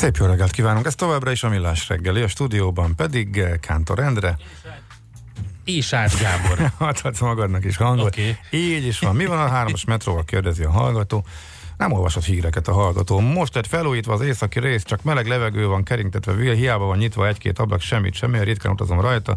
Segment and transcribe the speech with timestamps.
[0.00, 4.36] Szép jó reggelt kívánunk, ez továbbra is a Millás reggeli, a stúdióban pedig Kántor Endre.
[5.64, 6.72] És Ács Gábor.
[6.78, 8.06] Adhatsz magadnak is hangot.
[8.06, 8.36] Oké.
[8.50, 9.16] Így is van.
[9.16, 11.24] Mi van a hármas metróval, kérdezi a hallgató.
[11.76, 13.18] Nem olvasott híreket a hallgató.
[13.18, 17.26] Most lett felújítva az északi rész, csak meleg levegő van keringtetve, vil, hiába van nyitva
[17.26, 19.34] egy-két ablak, semmit, semmi, ritkán utazom rajta.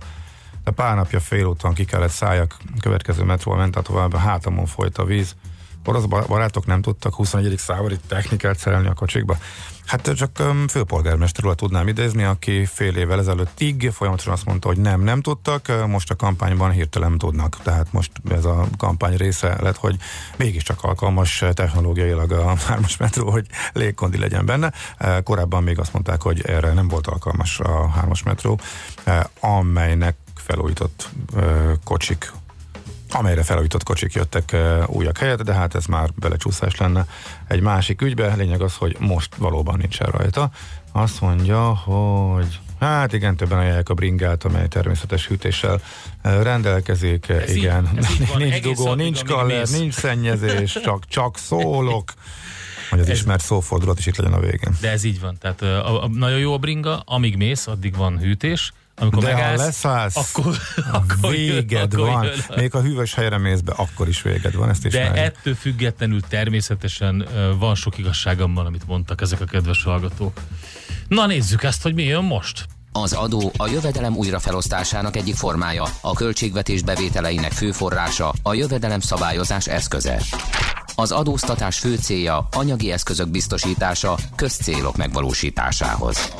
[0.63, 5.05] De pár napja félúton ki kellett szálljak, következő metróval ment, tehát tovább hátamon folyt a
[5.05, 5.35] víz.
[5.85, 7.57] Orosz ba- barátok nem tudtak 21.
[7.57, 9.38] századi technikát szerelni a kocsikba.
[9.85, 15.01] Hát csak um, főpolgármesterről tudnám idézni, aki fél évvel ezelőttig folyamatosan azt mondta, hogy nem,
[15.01, 17.57] nem tudtak, most a kampányban hirtelen tudnak.
[17.63, 19.95] Tehát most ez a kampány része lett, hogy
[20.38, 24.71] mégiscsak alkalmas technológiailag a hármas metró, hogy légkondi legyen benne.
[25.23, 28.59] Korábban még azt mondták, hogy erre nem volt alkalmas a hármas metró,
[29.39, 31.09] amelynek felújított
[31.83, 32.31] kocsik
[33.14, 34.56] amelyre felújított kocsik jöttek
[34.88, 37.06] újak helyett, de hát ez már belecsúszás lenne
[37.47, 38.36] egy másik ügybe.
[38.36, 40.50] Lényeg az, hogy most valóban nincsen rajta.
[40.92, 45.81] Azt mondja, hogy Hát igen, többen ajánlják a bringát, amely természetes hűtéssel
[46.22, 47.30] rendelkezik.
[47.30, 51.08] Ez igen, így- ez így van, nincs egész dugó, addig, nincs kaller, nincs szennyezés, csak,
[51.16, 52.14] csak szólok.
[52.89, 54.75] Hogy az Ez- ismert szófordulat is itt legyen a végén.
[54.81, 55.38] De ez így van.
[55.39, 58.73] Tehát a, a, nagyon jó a bringa, amíg mész, addig van hűtés.
[58.95, 60.58] Amikor De ha megállsz, leszállsz, akkor,
[61.02, 62.23] akkor véged jön, akkor van.
[62.23, 62.33] Jön.
[62.55, 65.16] Még a hűvös helyre mész be, akkor is véged van, ezt De ismerjük.
[65.17, 67.27] ettől függetlenül természetesen
[67.59, 70.39] van sok igazság abban, amit mondtak ezek a kedves hallgatók.
[71.08, 72.66] Na nézzük ezt, hogy mi jön most.
[72.91, 79.67] Az adó a jövedelem újrafelosztásának egyik formája, a költségvetés bevételeinek fő forrása, a jövedelem szabályozás
[79.67, 80.21] eszköze.
[80.95, 86.33] Az adóztatás fő célja anyagi eszközök biztosítása közcélok megvalósításához.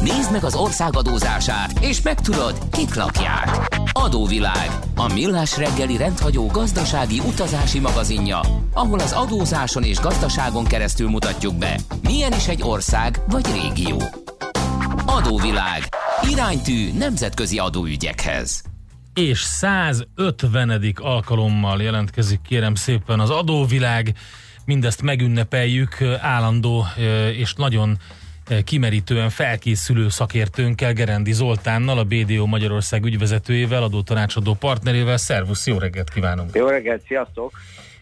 [0.00, 3.78] Nézd meg az ország adózását, és megtudod, kik lakják.
[3.92, 8.40] Adóvilág, a millás reggeli rendhagyó gazdasági utazási magazinja,
[8.72, 14.02] ahol az adózáson és gazdaságon keresztül mutatjuk be, milyen is egy ország vagy régió.
[15.06, 15.82] Adóvilág.
[16.30, 18.62] Iránytű nemzetközi adóügyekhez.
[19.14, 20.94] És 150.
[20.94, 24.14] alkalommal jelentkezik kérem szépen az adóvilág.
[24.64, 26.86] Mindezt megünnepeljük állandó
[27.36, 27.98] és nagyon
[28.64, 35.16] kimerítően felkészülő szakértőnkkel, Gerendi Zoltánnal, a BDO Magyarország ügyvezetőjével, adótanácsadó partnerével.
[35.16, 36.54] Szervusz, jó reggelt kívánunk!
[36.54, 37.52] Jó reggelt, sziasztok!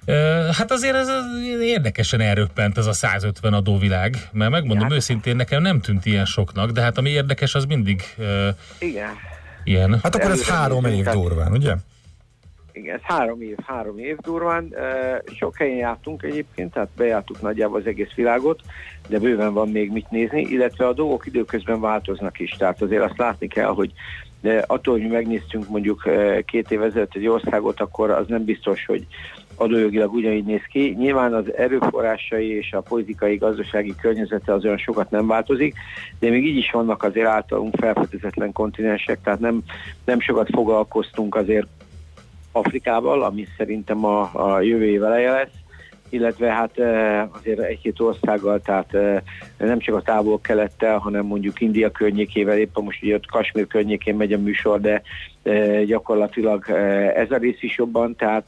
[0.04, 1.24] Ö, Hát azért ez ez
[1.60, 4.94] érdekesen elröppent ez a 150 adóvilág, mert megmondom Ja.
[4.94, 9.10] őszintén, nekem nem tűnt ilyen soknak, de hát ami érdekes, az mindig ö, Igen,
[9.64, 10.00] ilyen.
[10.02, 11.74] Hát akkor ez három év durván, ugye?
[12.74, 14.74] Igen, ez három év, három év durván.
[15.38, 18.60] Sok helyen jártunk egyébként, tehát bejártuk nagyjából az egész világot,
[19.08, 22.50] de bőven van még mit nézni, illetve a dolgok időközben változnak is.
[22.50, 23.92] Tehát azért azt látni kell, hogy
[24.40, 26.08] de attól, hogy megnéztünk mondjuk
[26.44, 29.06] két év ezelőtt egy országot, akkor az nem biztos, hogy
[29.56, 30.94] adójogilag ugyanígy néz ki.
[30.98, 35.74] Nyilván az erőforrásai és a politikai, gazdasági környezete az olyan sokat nem változik,
[36.18, 39.62] de még így is vannak azért általunk felfedezetlen kontinensek, tehát nem,
[40.04, 41.66] nem sokat foglalkoztunk azért
[42.54, 45.52] Afrikával, ami szerintem a, a jövő év eleje lesz,
[46.08, 49.20] illetve hát eh, azért egy-két országgal, tehát eh,
[49.58, 54.16] nem csak a távol kelettel, hanem mondjuk India környékével, éppen most ugye ott Kasmír környékén
[54.16, 55.02] megy a műsor, de
[55.42, 56.70] eh, gyakorlatilag
[57.14, 58.44] ez a rész is jobban, tehát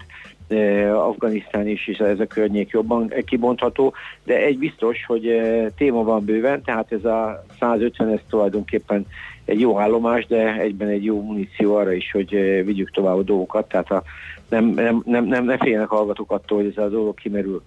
[0.49, 5.41] eh, Afganisztán is, és ez a környék jobban kibontható, de egy biztos, hogy
[5.77, 9.07] téma van bőven, tehát ez a 150 ez tulajdonképpen
[9.47, 13.23] egy jó állomás, de egyben egy jó muníció arra is, hogy eh, vigyük tovább a
[13.23, 14.03] dolgokat, tehát a,
[14.49, 17.63] nem, nem, nem, nem, ne féljenek hallgatók attól, hogy ez a dolog kimerül.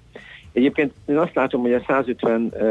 [0.53, 2.65] Egyébként én azt látom, hogy a 150 eh,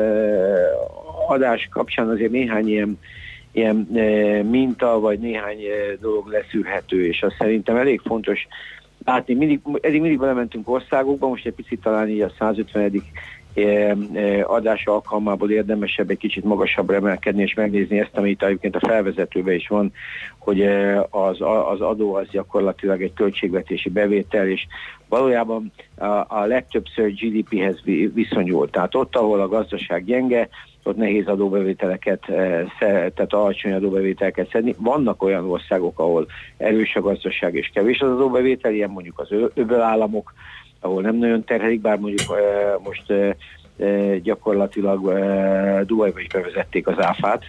[1.29, 2.99] adás kapcsán azért néhány ilyen,
[3.53, 8.47] ilyen eh, minta, vagy néhány eh, dolog leszűrhető, és azt szerintem elég fontos
[9.05, 9.35] látni.
[9.35, 12.83] Mindig, eddig mindig belementünk országokba, most egy picit talán így a 150
[14.43, 19.69] adás alkalmából érdemesebb egy kicsit magasabbra emelkedni és megnézni ezt, amit egyébként a felvezetőben is
[19.69, 19.93] van,
[20.39, 20.63] hogy
[21.11, 21.41] az,
[21.73, 24.67] az adó az gyakorlatilag egy költségvetési bevétel, és
[25.09, 28.71] valójában a, a legtöbbször GDP-hez vi- viszonyul.
[28.71, 30.49] Tehát ott, ahol a gazdaság gyenge,
[30.83, 34.75] ott nehéz adóbevételeket, eh, tehát alacsony adóbevételeket szedni.
[34.79, 36.27] Vannak olyan országok, ahol
[36.57, 40.33] erős a gazdaság és kevés az adóbevétel, ilyen mondjuk az öböl államok,
[40.81, 43.35] ahol nem nagyon terhelik, bár mondjuk eh, most eh,
[44.23, 45.01] gyakorlatilag
[45.87, 47.43] Dubajba is bevezették az áfát,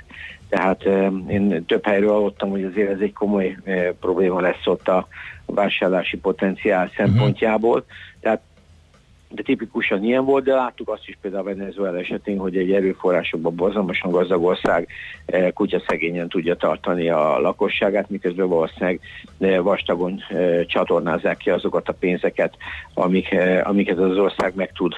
[0.50, 0.84] tehát
[1.28, 3.58] én több helyről hallottam, hogy azért ez egy komoly
[4.00, 5.08] probléma lesz ott a
[5.46, 6.94] vásárlási potenciál mhm.
[6.96, 7.86] szempontjából.
[8.22, 8.42] Tehát
[9.30, 14.12] de tipikusan ilyen volt, de láttuk azt is például Venezuela esetén, hogy egy erőforrásokban borzalmasan
[14.12, 14.88] gazdag ország
[15.26, 19.00] eh, kutya szegényen tudja tartani a lakosságát, miközben valószínűleg
[19.40, 22.58] eh, vastagon eh, csatornázzák ki azokat a pénzeket,
[22.94, 24.94] amik, amiket az ország meg tud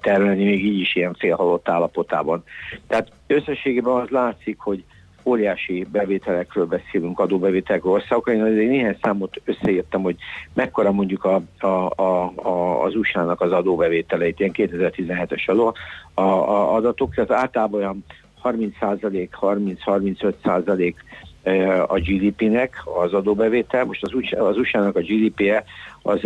[0.00, 2.44] termelni, még így is ilyen félhalott állapotában.
[2.86, 4.84] Tehát összességében az látszik, hogy
[5.24, 8.32] óriási bevételekről beszélünk, adóbevételekről országokra.
[8.32, 10.16] Én azért néhány számot összeírtam, hogy
[10.54, 11.66] mekkora mondjuk a, a,
[12.02, 15.74] a, a, az USA-nak az adóbevételeit, ilyen 2017-es adó,
[16.14, 18.04] a, a adatok, tehát általában olyan
[18.42, 21.04] 30% 30-35 százalék
[21.42, 23.84] e, a GDP-nek az adóbevétel.
[23.84, 25.64] Most az, USA, az USA-nak a GDP-je
[26.02, 26.20] az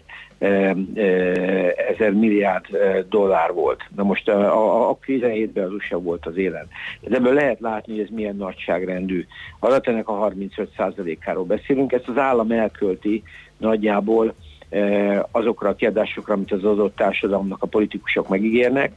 [1.90, 2.66] ezer milliárd
[3.08, 3.82] dollár volt.
[3.96, 6.68] Na most a, a, a 17-ben az USA volt az élen.
[7.00, 9.26] De ebből lehet látni, hogy ez milyen nagyságrendű.
[9.58, 11.92] Adat ennek a 35%-áról beszélünk.
[11.92, 13.22] Ezt az állam elkölti
[13.56, 14.34] nagyjából
[15.30, 18.92] azokra a kiadásokra, amit az adott társadalomnak a politikusok megígérnek,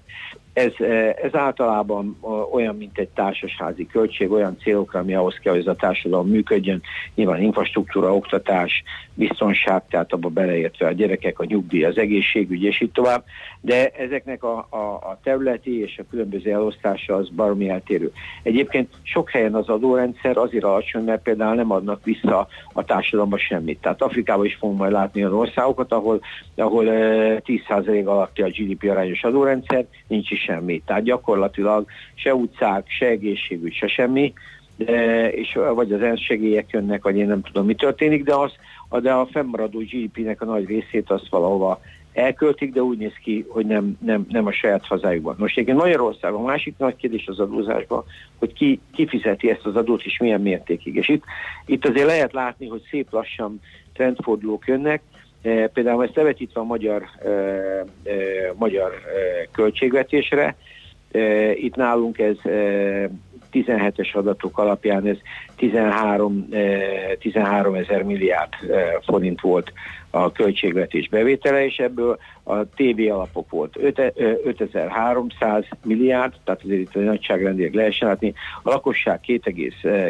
[0.53, 2.17] ez, eh, ez általában
[2.51, 6.81] olyan, mint egy társasházi költség, olyan célokra, ami ahhoz kell, hogy ez a társadalom működjön.
[7.15, 12.91] Nyilván infrastruktúra, oktatás, biztonság, tehát abba beleértve a gyerekek, a nyugdíj, az egészségügy, és így
[12.91, 13.23] tovább.
[13.61, 18.11] De ezeknek a, a, a területi és a különböző elosztása az baromi eltérő.
[18.43, 23.81] Egyébként sok helyen az adórendszer azért alacsony, mert például nem adnak vissza a társadalomba semmit.
[23.81, 26.21] Tehát Afrikában is fogunk majd látni olyan országokat, ahol,
[26.55, 30.81] ahol 10% eh, alatti a GDP arányos adórendszer, nincs is semmi.
[30.85, 34.33] Tehát gyakorlatilag se utcák, se egészségügy, se semmi,
[34.77, 38.51] de, és vagy az ENSZ segélyek jönnek, vagy én nem tudom, mi történik, de, az,
[39.01, 41.81] de a fennmaradó GDP-nek a nagy részét azt valahova
[42.13, 45.35] elköltik, de úgy néz ki, hogy nem, nem, nem a saját hazájukban.
[45.37, 48.03] Most egyébként Magyarország a másik nagy kérdés az adózásban,
[48.37, 50.95] hogy ki, ki fizeti ezt az adót, és milyen mértékig.
[50.95, 51.23] És itt,
[51.65, 53.59] itt azért lehet látni, hogy szép lassan
[53.93, 55.01] trendfordulók jönnek,
[55.73, 57.85] például ezt levetítve a magyar, e, e,
[58.55, 58.91] magyar
[59.51, 60.55] költségvetésre,
[61.53, 62.37] itt nálunk ez
[63.53, 65.17] 17-es adatok alapján ez
[65.55, 66.49] 13,
[67.19, 68.53] 13 ezer milliárd
[69.05, 69.73] forint volt
[70.11, 76.99] a költségvetés bevétele, és ebből a TV alapok volt 5300 milliárd, tehát azért itt a
[76.99, 78.33] nagyságrendileg lehessen látni.
[78.63, 79.19] A lakosság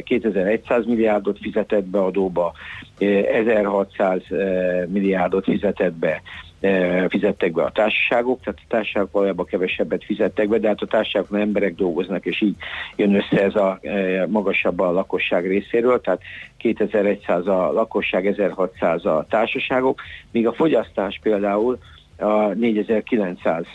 [0.04, 2.54] 2100 milliárdot fizetett be adóba,
[2.98, 4.22] 1600
[4.88, 6.22] milliárdot fizetett be
[7.08, 11.40] fizettek be a társaságok, tehát a társaságok valójában kevesebbet fizettek be, de hát a társaságokban
[11.40, 12.56] emberek dolgoznak, és így
[12.96, 13.80] jön össze ez a
[14.28, 16.22] magasabb a lakosság részéről, tehát
[16.58, 20.02] 2100 a lakosság, 1600 a társaságok,
[20.32, 21.78] míg a fogyasztás például
[22.18, 23.66] a 4900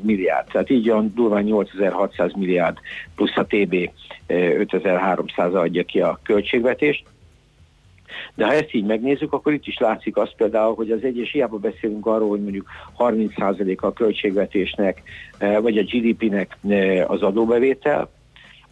[0.00, 2.76] milliárd, tehát így olyan durván 8600 milliárd
[3.14, 3.90] plusz a TB
[4.26, 7.04] 5300 adja ki a költségvetést.
[8.34, 11.58] De ha ezt így megnézzük, akkor itt is látszik az például, hogy az egyes hiába
[11.58, 12.66] beszélünk arról, hogy mondjuk
[12.98, 15.02] 30% a költségvetésnek,
[15.38, 16.58] vagy a GDP-nek
[17.06, 18.10] az adóbevétel,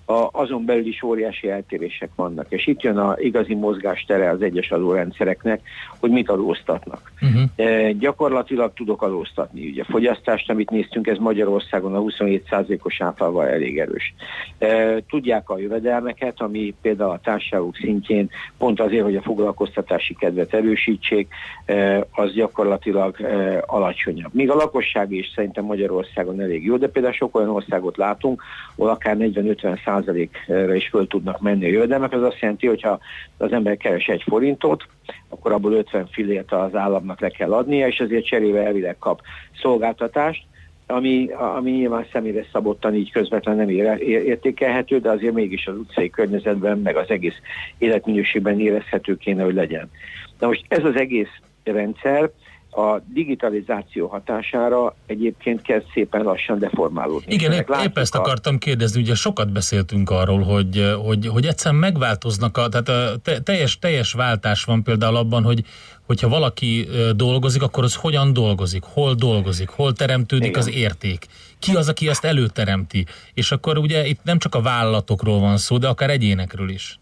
[0.08, 2.46] a, azon belül is óriási eltérések vannak.
[2.49, 5.60] És itt jön a igazi mozgástere az egyes adórendszereknek,
[6.00, 7.12] hogy mit adóztatnak.
[7.20, 7.43] Uh-huh.
[7.56, 9.69] E, gyakorlatilag tudok adóztatni.
[9.69, 14.14] Ugye fogyasztást, amit néztünk, ez Magyarországon a 27%-os áfával elég erős.
[14.58, 20.54] E, tudják a jövedelmeket, ami például a társaságok szintjén pont azért, hogy a foglalkoztatási kedvet
[20.54, 21.28] erősítsék,
[21.64, 24.35] e, az gyakorlatilag e, alacsonyabb.
[24.35, 28.42] Míg a lakosság is szerintem Magyarországon elég jó, de például sok olyan országot látunk,
[28.76, 32.12] ahol akár 40-50 százalékra is föl tudnak menni a jövedelmek.
[32.12, 32.99] Ez azt jelenti, hogyha
[33.37, 34.87] az ember keres egy forintot,
[35.28, 39.21] akkor abból 50 fillért az államnak le kell adnia, és azért cserébe elvileg kap
[39.61, 40.43] szolgáltatást,
[40.87, 46.78] ami, ami nyilván személyre szabottan így közvetlen nem értékelhető, de azért mégis az utcai környezetben,
[46.78, 47.37] meg az egész
[47.78, 49.90] életminőségben érezhető kéne, hogy legyen.
[50.38, 52.31] Na most ez az egész rendszer,
[52.78, 57.35] a digitalizáció hatására egyébként kezd szépen lassan deformálódni.
[57.35, 58.18] Igen, épp, épp ezt a...
[58.18, 63.78] akartam kérdezni, ugye sokat beszéltünk arról, hogy, hogy, hogy egyszerűen megváltoznak, a, tehát a teljes,
[63.78, 65.64] teljes váltás van például abban, hogy
[66.06, 70.61] hogyha valaki dolgozik, akkor az hogyan dolgozik, hol dolgozik, hol teremtődik Igen.
[70.61, 71.26] az érték,
[71.58, 75.78] ki az, aki ezt előteremti, és akkor ugye itt nem csak a vállalatokról van szó,
[75.78, 76.99] de akár egyénekről is.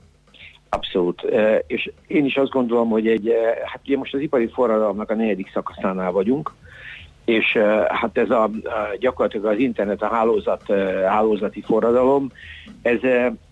[0.68, 1.22] Abszolút.
[1.66, 3.32] És én is azt gondolom, hogy egy,
[3.64, 6.54] hát ugye most az ipari forradalomnak a negyedik szakaszánál vagyunk,
[7.24, 7.58] és
[7.88, 8.50] hát ez a,
[8.98, 10.72] gyakorlatilag az internet, a hálózat,
[11.06, 12.30] hálózati forradalom,
[12.82, 12.98] ez,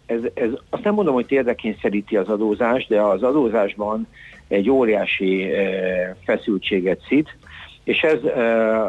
[0.07, 4.07] ez, ez azt nem mondom, hogy térdekényszeríti az adózást, de az adózásban
[4.49, 5.51] egy óriási
[6.25, 7.37] feszültséget szít,
[7.85, 8.25] és ez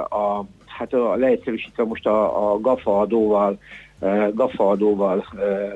[0.09, 3.57] a, hát a, leegyszerűsítve most a, a GAFA adóval
[4.33, 5.25] GAFA adóval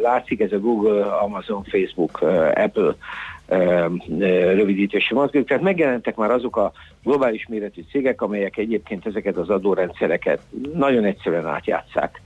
[0.01, 2.21] látszik, ez a Google, Amazon, Facebook,
[2.53, 2.95] Apple
[4.55, 5.45] rövidítési mozgók.
[5.45, 6.71] Tehát megjelentek már azok a
[7.03, 10.39] globális méretű cégek, amelyek egyébként ezeket az adórendszereket
[10.73, 12.21] nagyon egyszerűen átjátszák.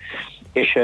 [0.54, 0.80] És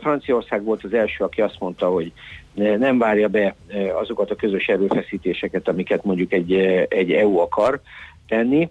[0.00, 2.12] Franciaország volt az első, aki azt mondta, hogy
[2.54, 3.54] nem várja be
[4.00, 6.52] azokat a közös erőfeszítéseket, amiket mondjuk egy,
[6.88, 7.80] egy EU akar
[8.28, 8.70] tenni,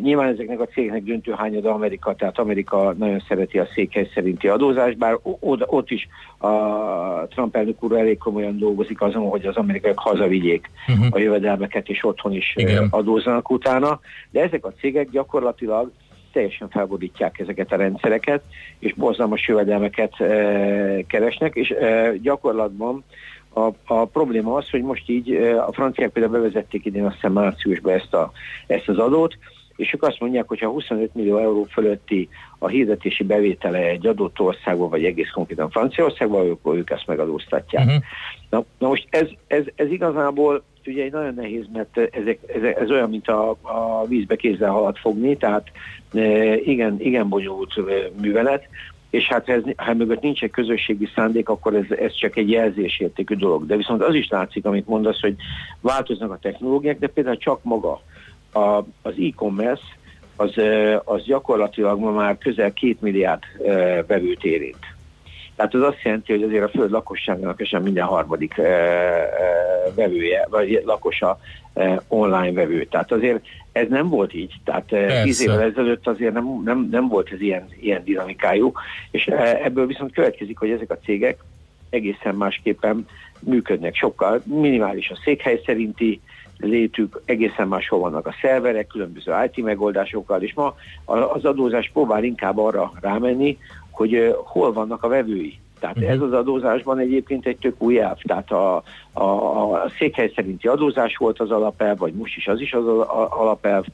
[0.00, 4.98] Nyilván ezeknek a cégeknek döntő hányada Amerika, tehát Amerika nagyon szereti a székhely szerinti adózást,
[4.98, 6.48] bár oda, ott is a
[7.26, 11.06] Trump elnök úr elég komolyan dolgozik azon, hogy az amerikaiak hazavigyék uh-huh.
[11.10, 12.86] a jövedelmeket, és otthon is Igen.
[12.90, 15.90] adózzanak utána, de ezek a cégek gyakorlatilag
[16.32, 18.42] teljesen felborítják ezeket a rendszereket,
[18.78, 23.04] és borzalmas jövedelmeket e, keresnek, és e, gyakorlatban
[23.56, 25.32] a, a probléma az, hogy most így
[25.66, 28.32] a franciák például bevezették idén azt hiszem márciusban ezt, a,
[28.66, 29.38] ezt az adót,
[29.76, 34.40] és ők azt mondják, hogy ha 25 millió euró fölötti a hirdetési bevétele egy adott
[34.40, 37.86] országban, vagy egész konkrétan Franciaországban, akkor ők ezt megadóztatják.
[37.86, 38.02] Uh-huh.
[38.50, 42.90] Na, na most ez, ez, ez igazából ugye egy nagyon nehéz, mert ezek, ez, ez
[42.90, 45.66] olyan, mint a, a vízbe kézzel halat fogni, tehát
[46.14, 47.74] e, igen, igen bonyolult
[48.20, 48.68] művelet,
[49.10, 53.34] és hát ez, ha mögött nincs egy közösségi szándék, akkor ez, ez csak egy jelzésértékű
[53.34, 53.66] dolog.
[53.66, 55.36] De viszont az is látszik, amit mondasz, hogy
[55.80, 58.00] változnak a technológiák, de például csak maga
[58.52, 59.84] a, az e-commerce
[60.36, 60.54] az,
[61.04, 63.42] az gyakorlatilag ma már közel két milliárd
[64.06, 64.95] vevőt érint.
[65.56, 68.54] Tehát az azt jelenti, hogy azért a föld lakosságának esetleg minden harmadik
[69.94, 71.38] vevője, vagy lakosa
[72.08, 72.84] online vevő.
[72.84, 74.54] Tehát azért ez nem volt így.
[74.64, 75.22] Tehát Persze.
[75.22, 78.72] tíz évvel ezelőtt azért nem, nem, nem volt ez ilyen, ilyen dinamikájú,
[79.10, 79.26] és
[79.62, 81.38] ebből viszont következik, hogy ezek a cégek
[81.90, 83.06] egészen másképpen
[83.40, 83.94] működnek.
[83.94, 86.20] Sokkal minimális a székhely szerinti
[86.58, 92.58] létük, egészen máshol vannak a szerverek, különböző IT megoldásokkal, és ma az adózás próbál inkább
[92.58, 93.58] arra rámenni,
[93.96, 95.58] hogy hol vannak a vevői.
[95.80, 96.12] Tehát uh-huh.
[96.12, 98.16] ez az adózásban egyébként egy tök új elv.
[98.22, 99.22] Tehát a, a,
[99.72, 102.86] a székhely szerinti adózás volt az alapelv, vagy most is az is az
[103.28, 103.84] alapelv.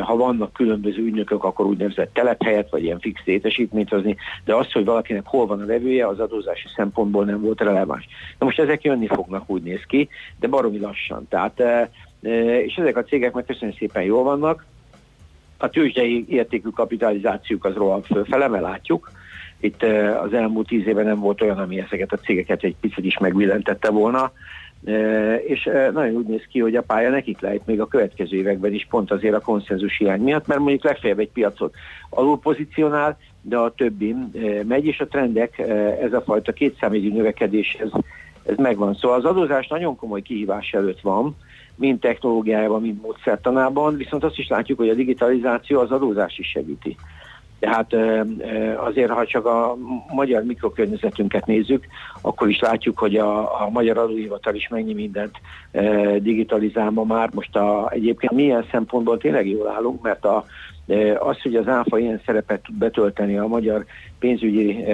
[0.00, 4.84] Ha vannak különböző ügynökök, akkor úgynevezett telephelyet, vagy ilyen fix létesítményt hozni, de az, hogy
[4.84, 8.08] valakinek hol van a vevője, az adózási szempontból nem volt releváns.
[8.38, 10.08] Na most ezek jönni fognak, úgy néz ki,
[10.40, 11.26] de baromi lassan.
[11.28, 11.62] Tehát,
[12.66, 14.64] és ezek a cégek meg köszönöm szépen jól vannak,
[15.58, 19.10] a tőzsdei értékű kapitalizációk az rohan fölfele, mert látjuk,
[19.62, 19.82] itt
[20.22, 23.90] az elmúlt tíz éve nem volt olyan, ami ezeket a cégeket egy picit is megvillentette
[23.90, 24.32] volna,
[25.46, 28.86] és nagyon úgy néz ki, hogy a pálya nekik lehet még a következő években is
[28.90, 31.74] pont azért a konszenzus hiány miatt, mert mondjuk legfeljebb egy piacot
[32.10, 34.14] alul pozícionál, de a többi
[34.66, 35.58] megy, és a trendek,
[36.02, 37.90] ez a fajta kétszámjegyű növekedés, ez,
[38.46, 38.94] ez megvan.
[38.94, 41.36] Szóval az adózás nagyon komoly kihívás előtt van,
[41.74, 46.96] mind technológiájában, mind módszertanában, viszont azt is látjuk, hogy a digitalizáció az adózás is segíti.
[47.62, 47.94] Tehát
[48.76, 49.76] azért, ha csak a
[50.14, 51.86] magyar mikrokörnyezetünket nézzük,
[52.20, 55.36] akkor is látjuk, hogy a, a magyar adóhivatal is mennyi mindent
[56.22, 57.30] digitalizál már.
[57.34, 60.44] Most a, egyébként milyen szempontból tényleg jól állunk, mert a,
[61.18, 63.84] az, hogy az ÁFA ilyen szerepet tud betölteni a magyar
[64.18, 64.84] pénzügyi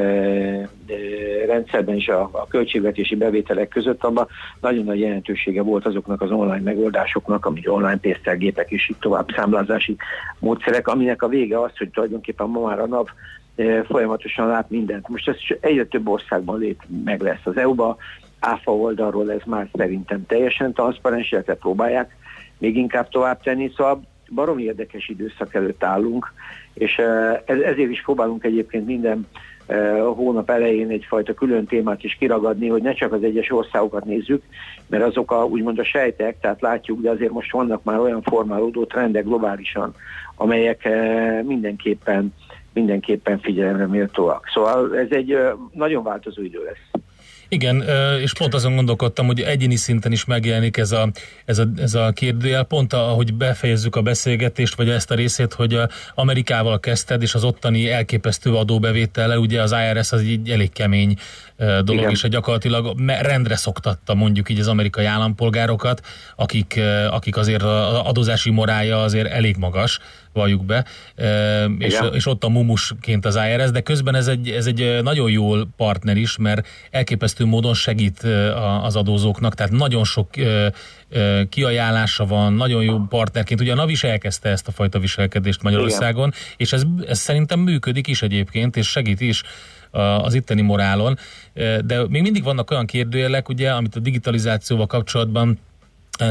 [1.47, 4.27] rendszerben és a, a költségvetési bevételek között, abban
[4.61, 9.97] nagyon nagy jelentősége volt azoknak az online megoldásoknak, amik online pénztergépek és így tovább számlázási
[10.39, 13.11] módszerek, aminek a vége az, hogy tulajdonképpen ma már a nap
[13.85, 15.09] folyamatosan lát mindent.
[15.09, 17.97] Most ez egyre több országban lét meg lesz az EU-ba,
[18.41, 22.17] ÁFA oldalról ez már szerintem teljesen transzparens, illetve próbálják
[22.59, 24.03] még inkább tovább tenni, szóval
[24.35, 26.33] barom érdekes időszak előtt állunk,
[26.75, 27.01] és
[27.47, 29.27] ezért is próbálunk egyébként minden
[30.15, 34.43] hónap elején egyfajta külön témát is kiragadni, hogy ne csak az egyes országokat nézzük,
[34.87, 38.85] mert azok a, úgymond a sejtek, tehát látjuk, de azért most vannak már olyan formálódó
[38.85, 39.95] trendek globálisan,
[40.37, 40.89] amelyek
[41.43, 42.35] mindenképpen
[42.73, 44.49] mindenképpen figyelemre méltóak.
[44.55, 45.39] Szóval ez egy
[45.73, 47.03] nagyon változó idő lesz.
[47.49, 47.85] Igen,
[48.21, 51.11] és pont azon gondolkodtam, hogy egyéni szinten is megjelenik ez a,
[51.45, 55.81] ez a, ez a kérdőjel, pont ahogy befejezzük a beszélgetést, vagy ezt a részét, hogy
[56.15, 61.17] Amerikával kezdted, és az ottani elképesztő adóbevétellel, ugye az IRS az egy elég kemény
[61.59, 62.11] dolog, Igen.
[62.11, 69.03] és gyakorlatilag rendre szoktatta mondjuk így az amerikai állampolgárokat, akik, akik azért az adózási morálja
[69.03, 70.01] azért elég magas,
[70.33, 70.85] valljuk be,
[71.79, 75.69] és, és ott a mumusként az IRS, de közben ez egy, ez egy nagyon jól
[75.77, 78.23] partner is, mert elképesztő módon segít
[78.83, 80.29] az adózóknak, tehát nagyon sok
[81.49, 83.61] kiajánlása van, nagyon jó partnerként.
[83.61, 86.41] Ugye a NAV is elkezdte ezt a fajta viselkedést Magyarországon, Igen.
[86.57, 89.43] és ez, ez szerintem működik is egyébként, és segít is
[90.23, 91.19] az itteni morálon,
[91.85, 95.59] de még mindig vannak olyan kérdőjelek, ugye, amit a digitalizációval kapcsolatban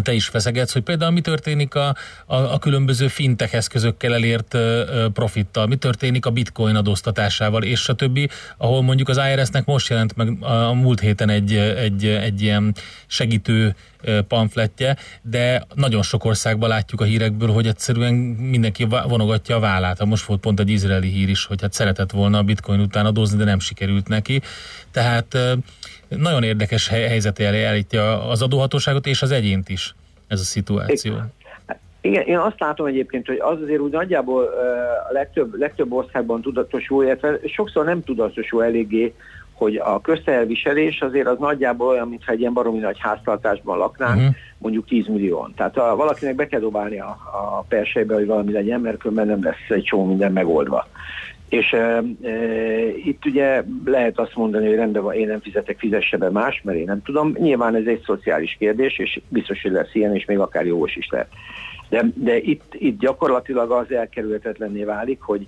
[0.02, 5.06] te is feszegetsz, hogy például mi történik a, a, a különböző fintech eszközökkel elért uh,
[5.14, 10.16] profittal, mi történik a bitcoin adóztatásával, és a többi, ahol mondjuk az IRS-nek most jelent
[10.16, 12.76] meg a, a múlt héten egy, egy, egy ilyen
[13.08, 13.76] segítő
[14.28, 20.06] pamfletje, de nagyon sok országban látjuk a hírekből, hogy egyszerűen mindenki vonogatja a vállát.
[20.06, 23.38] Most volt pont egy izraeli hír is, hogy hát szeretett volna a bitcoin után adózni,
[23.38, 24.42] de nem sikerült neki.
[24.92, 25.38] Tehát
[26.10, 29.96] nagyon érdekes helyzet állítja az adóhatóságot és az egyént is
[30.28, 31.14] ez a szituáció.
[32.02, 34.44] Igen, én azt látom egyébként, hogy az azért úgy nagyjából
[35.10, 39.14] a legtöbb, legtöbb országban tudatosul, illetve sokszor nem tudatosul eléggé,
[39.54, 44.36] hogy a közteherviselés azért az nagyjából olyan, mintha egy ilyen baromi nagy háztartásban laknánk, uh-huh.
[44.58, 45.54] mondjuk 10 millióan.
[45.56, 47.18] Tehát ha valakinek be kell dobálni a,
[47.58, 50.88] a persejbe, hogy valami legyen, mert különben nem lesz egy csomó minden megoldva.
[51.50, 56.18] És e, e, itt ugye lehet azt mondani, hogy rendben van, én nem fizetek, fizesse
[56.18, 57.36] be más, mert én nem tudom.
[57.40, 61.08] Nyilván ez egy szociális kérdés, és biztos, hogy lesz ilyen, és még akár jogos is
[61.10, 61.28] lehet.
[61.90, 65.48] De, de itt, itt gyakorlatilag az elkerülhetetlenné válik, hogy,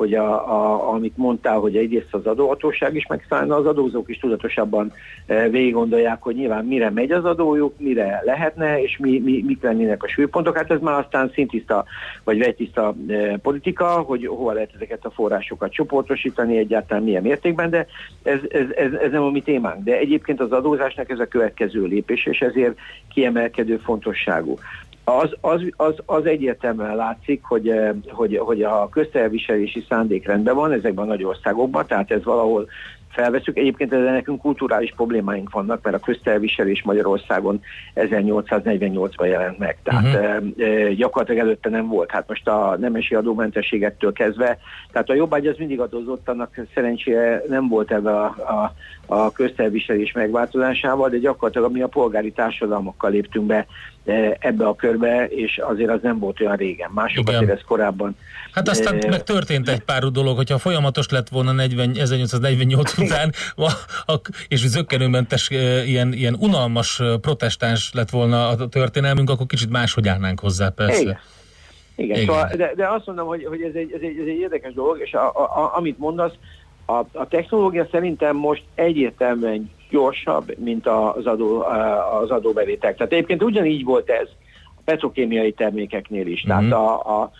[0.00, 4.92] hogy a, a, amit mondtál, hogy egyrészt az adóhatóság is, meg az adózók is tudatosabban
[5.26, 9.62] e, végig gondolják, hogy nyilván mire megy az adójuk, mire lehetne, és mi, mi, mik
[9.62, 10.56] lennének a súlypontok.
[10.56, 11.84] Hát ez már aztán szintiszta,
[12.24, 17.86] vagy vegytiszta e, politika, hogy hova lehet ezeket a forrásokat csoportosítani, egyáltalán milyen mértékben, de
[18.22, 19.84] ez, ez, ez, ez nem a mi témánk.
[19.84, 22.78] De egyébként az adózásnak ez a következő lépés, és ezért
[23.12, 24.58] kiemelkedő fontosságú
[25.18, 30.72] az, az, az, az egyértelműen látszik, hogy, eh, hogy, hogy a köztelviselési szándék rendben van
[30.72, 32.68] ezekben a nagy országokban, tehát ez valahol
[33.10, 33.58] felveszünk.
[33.58, 37.60] Egyébként ezzel nekünk kulturális problémáink vannak, mert a köztelviselés Magyarországon
[37.94, 39.78] 1848-ban jelent meg.
[39.82, 40.68] Tehát uh-huh.
[40.68, 42.10] e, gyakorlatilag előtte nem volt.
[42.10, 44.58] Hát most a nemesi adómentességettől kezdve,
[44.92, 48.74] tehát a jobbágy az mindig adózott, annak szerencsére nem volt ebbe a, a,
[49.14, 52.32] a köztelviselés megváltozásával, de gyakorlatilag mi a polgári
[53.00, 53.66] léptünk be
[54.38, 56.90] ebbe a körbe, és azért az nem volt olyan régen.
[56.94, 57.34] Mások Igen.
[57.34, 58.16] azért ez korábban.
[58.52, 63.32] Hát aztán e, meg történt egy pár dolog, hogyha folyamatos lett volna 40, 1848 után,
[64.48, 65.50] és zöggenőmentes
[65.86, 71.00] ilyen, ilyen unalmas protestáns lett volna a történelmünk, akkor kicsit máshogy állnánk hozzá, persze.
[71.00, 71.18] Igen.
[71.96, 72.26] Igen, Igen.
[72.26, 75.00] Szóval, de, de azt mondom, hogy, hogy ez, egy, ez, egy, ez egy érdekes dolog,
[75.00, 76.32] és a, a, a, amit mondasz,
[76.86, 81.62] a, a technológia szerintem most egyértelműen gyorsabb, mint az, adó,
[82.22, 82.94] az adóbevétel.
[82.94, 84.28] Tehát egyébként ugyanígy volt ez
[84.76, 86.46] a petrokémiai termékeknél is.
[86.46, 86.68] Mm-hmm.
[86.68, 87.30] Tehát a, a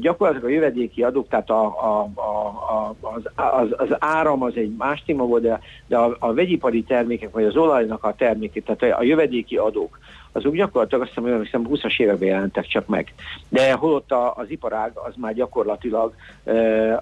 [0.00, 5.02] gyakorlatilag a jövedéki adók, tehát a, a, a, az, az, az áram az egy más
[5.06, 9.02] téma volt, de, de a, a vegyipari termékek, vagy az olajnak a termékek, tehát a
[9.02, 9.98] jövedéki adók,
[10.32, 13.14] azok gyakorlatilag azt hiszem, hiszem 20-as években jelentek csak meg.
[13.48, 16.14] De holott a, az iparág az már gyakorlatilag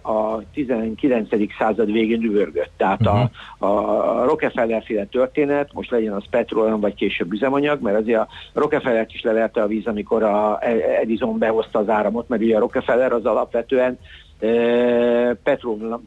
[0.02, 1.28] a 19.
[1.58, 2.70] század végén üvörgött.
[2.76, 3.30] Tehát uh-huh.
[3.58, 8.28] a, a Rockefeller féle történet, most legyen az petróleum vagy később üzemanyag, mert azért a
[8.52, 10.58] Rockefeller is lelerte a víz, amikor a
[11.00, 13.98] Edison behozta az áramot, mert ugye a Rockefeller az alapvetően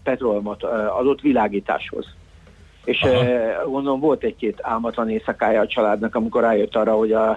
[0.03, 2.05] petrólumot adott világításhoz
[2.85, 3.69] és Aha.
[3.69, 7.29] gondolom volt egy-két álmatlan éjszakája a családnak, amikor rájött arra, hogy a,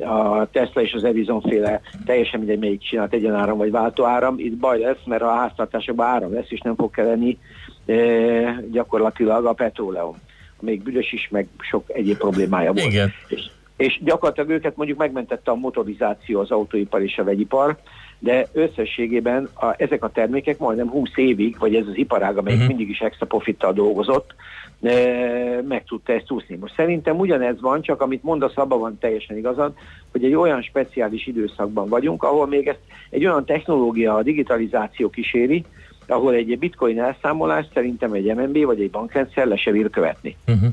[0.00, 4.78] a Tesla és az Edison féle teljesen mindegy, melyik csinált egyenáram vagy váltóáram, itt baj
[4.78, 7.38] lesz, mert a háztartásokban áram lesz, és nem fog kelleni
[7.86, 7.94] e,
[8.70, 10.16] gyakorlatilag a petróleum.
[10.60, 12.86] Még büdös is, meg sok egyéb problémája volt.
[12.86, 13.12] Igen.
[13.28, 17.76] És, és gyakorlatilag őket mondjuk megmentette a motorizáció, az autóipar és a vegyipar,
[18.18, 22.76] de összességében a, ezek a termékek majdnem 20 évig, vagy ez az iparág, amelyik uh-huh.
[22.76, 24.34] mindig is extra profittal dolgozott,
[24.82, 24.92] e,
[25.68, 26.56] meg tudta ezt úszni.
[26.56, 29.72] Most szerintem ugyanez van, csak amit mondasz, abban van teljesen igazad,
[30.12, 35.64] hogy egy olyan speciális időszakban vagyunk, ahol még ezt egy olyan technológia, a digitalizáció kíséri,
[36.06, 40.36] ahol egy bitcoin elszámolás szerintem egy MNB vagy egy bankrendszer le se bír követni.
[40.46, 40.68] Uh-huh.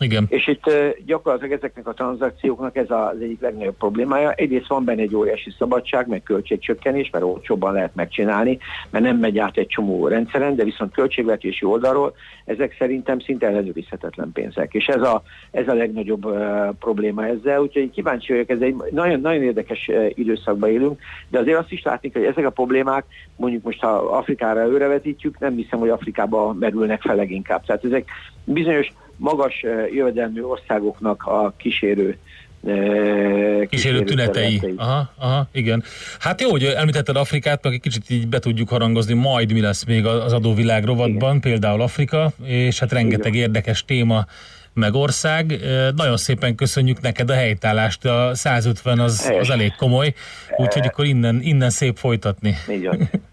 [0.00, 0.26] Igen.
[0.28, 0.70] És itt
[1.06, 4.32] gyakorlatilag ezeknek a tranzakcióknak ez az egyik legnagyobb problémája.
[4.32, 8.58] Egyrészt van benne egy óriási szabadság, meg költségcsökkenés, mert olcsóbban lehet megcsinálni,
[8.90, 14.32] mert nem megy át egy csomó rendszeren, de viszont költségvetési oldalról ezek szerintem szinte ellenőrizhetetlen
[14.32, 14.74] pénzek.
[14.74, 19.20] És ez a, ez a legnagyobb uh, probléma ezzel, úgyhogy kíváncsi vagyok, ez egy nagyon,
[19.20, 23.04] nagyon érdekes uh, időszakban élünk, de azért azt is látni, hogy ezek a problémák,
[23.36, 27.64] mondjuk most ha Afrikára őrevetítjük, nem hiszem, hogy Afrikába merülnek fel leginkább.
[27.64, 28.10] Tehát ezek
[28.44, 32.18] bizonyos magas eh, jövedelmű országoknak a kísérő
[32.62, 34.60] kísérő, kísérő tünetei.
[34.76, 35.82] Aha, aha, igen.
[36.18, 39.84] Hát jó, hogy említetted Afrikát, meg egy kicsit így be tudjuk harangozni, majd mi lesz
[39.84, 41.40] még az adóvilág rovatban, igen.
[41.40, 43.46] például Afrika, és hát rengeteg igen.
[43.46, 44.26] érdekes téma
[44.72, 45.52] meg ország.
[45.52, 50.14] Eh, nagyon szépen köszönjük neked a helytállást, a 150 az, az elég komoly,
[50.56, 52.54] úgyhogy akkor innen, innen szép folytatni.
[52.70, 52.88] Így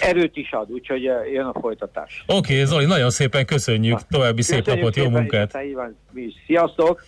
[0.00, 2.24] erőt is ad, úgyhogy e, jön a folytatás.
[2.26, 5.58] Oké, okay, Zoli, nagyon szépen köszönjük, további szép napot, jó munkát!
[6.46, 7.04] Sziasztok!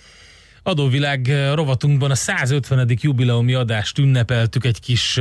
[0.62, 2.88] Adóvilág rovatunkban a 150.
[3.00, 5.20] jubileumi adást ünnepeltük egy kis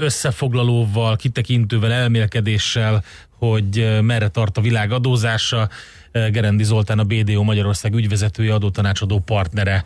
[0.00, 3.02] összefoglalóval, kitekintővel, elmélkedéssel,
[3.38, 5.68] hogy merre tart a világ adózása.
[6.12, 9.84] Gerendi Zoltán, a BDO Magyarország ügyvezetője, adótanácsadó partnere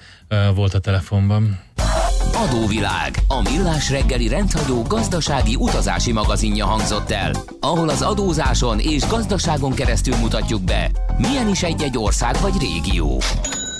[0.54, 1.60] volt a telefonban.
[2.48, 9.72] Adóvilág, a millás reggeli rendhagyó gazdasági utazási magazinja hangzott el, ahol az adózáson és gazdaságon
[9.74, 13.20] keresztül mutatjuk be, milyen is egy-egy ország vagy régió.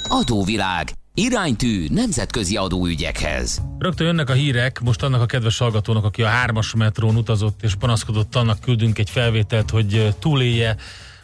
[0.09, 3.62] Adóvilág, iránytű nemzetközi adóügyekhez.
[3.79, 7.75] Rögtön jönnek a hírek, most annak a kedves hallgatónak, aki a hármas metrón utazott és
[7.75, 10.77] panaszkodott, annak küldünk egy felvételt, hogy túlélje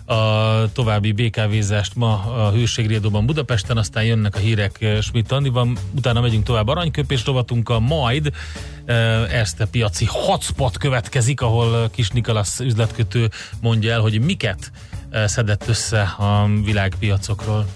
[0.07, 6.21] a további BKV-zást ma a Hőségriadóban Budapesten, aztán jönnek a hírek eh, Schmidt Andiban, utána
[6.21, 8.33] megyünk tovább aranyköpés rovatunkkal, majd
[9.31, 14.71] ezt a piaci hotspot következik, ahol Kis Nikolasz üzletkötő mondja el, hogy miket
[15.11, 17.67] eh, szedett össze a világpiacokról.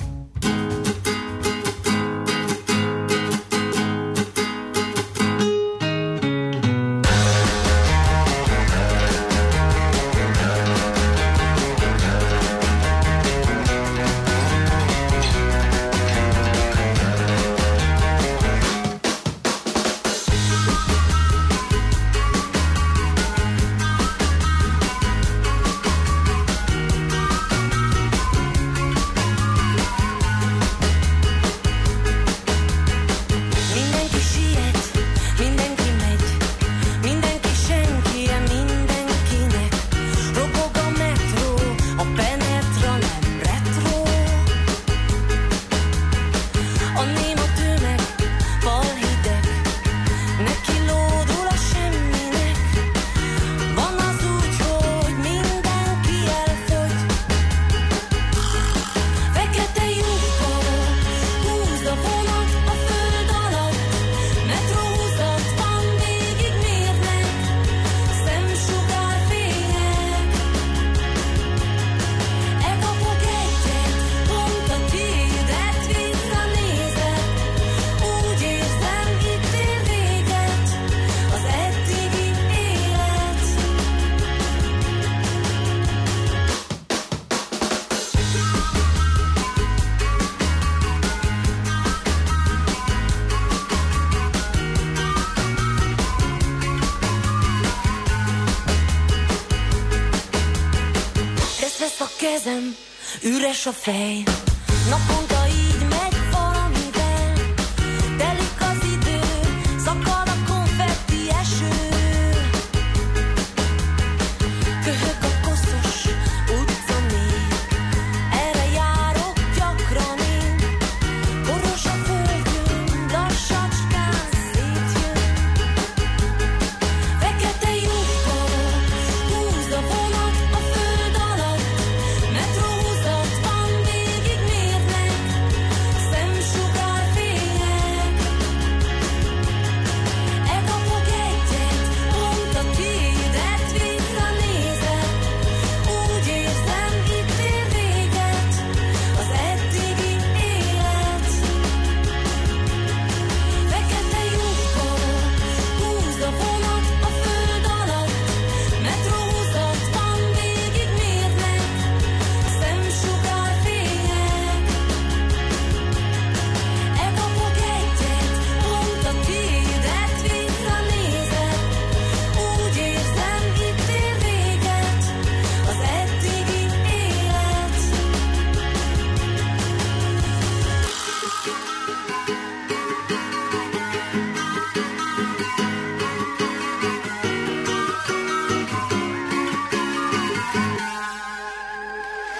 [103.61, 105.30] Üres a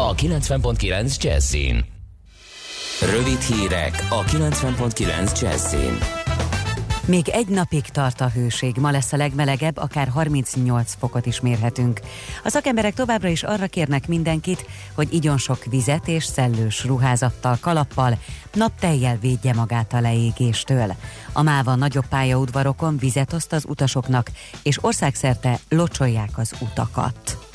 [0.00, 1.84] a 90.9 Jazzin.
[3.00, 5.98] Rövid hírek a 90.9 Jazzin.
[7.06, 12.00] Még egy napig tart a hőség, ma lesz a legmelegebb, akár 38 fokot is mérhetünk.
[12.44, 18.18] A szakemberek továbbra is arra kérnek mindenkit, hogy igyon sok vizet és szellős ruházattal, kalappal,
[18.52, 20.94] naptejjel védje magát a leégéstől.
[21.32, 24.30] A MÁVA nagyobb pályaudvarokon vizet oszt az utasoknak,
[24.62, 27.47] és országszerte locsolják az utakat.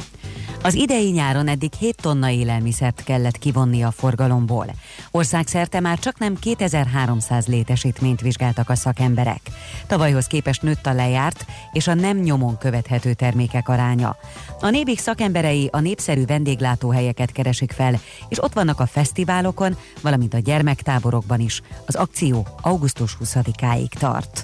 [0.66, 4.66] Az idei nyáron eddig 7 tonna élelmiszert kellett kivonni a forgalomból.
[5.12, 9.40] Országszerte már csak nem 2300 létesítményt vizsgáltak a szakemberek.
[9.88, 14.16] Tavalyhoz képest nőtt a lejárt és a nem nyomon követhető termékek aránya.
[14.60, 18.00] A Nébik szakemberei a népszerű vendéglátóhelyeket keresik fel,
[18.30, 21.62] és ott vannak a fesztiválokon, valamint a gyermektáborokban is.
[21.86, 24.44] Az akció augusztus 20-áig tart.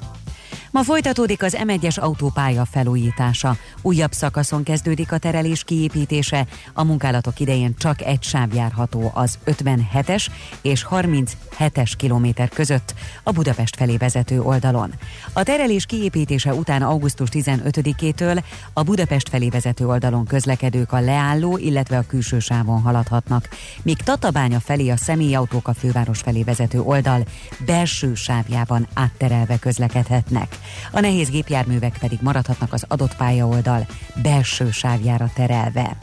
[0.72, 3.56] Ma folytatódik az M1-es autópálya felújítása.
[3.82, 6.46] Újabb szakaszon kezdődik a terelés kiépítése.
[6.74, 10.28] A munkálatok idején csak egy sáv járható az 57-es
[10.62, 14.94] és 37-es kilométer között a Budapest felé vezető oldalon.
[15.34, 21.98] A terelés kiépítése után augusztus 15-től a Budapest felé vezető oldalon közlekedők a leálló, illetve
[21.98, 23.50] a külső sávon haladhatnak,
[23.84, 27.26] míg Tatabánya felé a személyautók a főváros felé vezető oldal
[27.66, 30.59] belső sávjában átterelve közlekedhetnek.
[30.92, 33.86] A nehéz gépjárművek pedig maradhatnak az adott pályaoldal
[34.22, 35.98] belső sávjára terelve.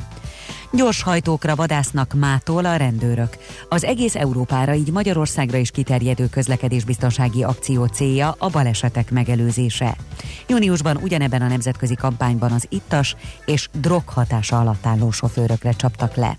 [0.73, 3.37] Gyors hajtókra vadásznak mától a rendőrök.
[3.69, 9.97] Az egész Európára, így Magyarországra is kiterjedő közlekedésbiztonsági akció célja a balesetek megelőzése.
[10.49, 16.39] Júniusban ugyanebben a nemzetközi kampányban az ittas és droghatása alatt álló sofőrökre csaptak le.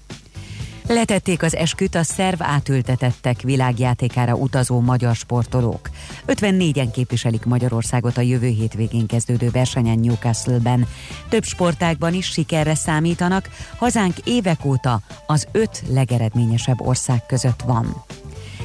[0.88, 5.90] Letették az esküt a szerv átültetettek világjátékára utazó magyar sportolók.
[6.28, 10.88] 54-en képviselik Magyarországot a jövő hétvégén kezdődő versenyen Newcastle-ben.
[11.30, 18.04] Több sportákban is sikerre számítanak, hazánk évek óta az öt legeredményesebb ország között van.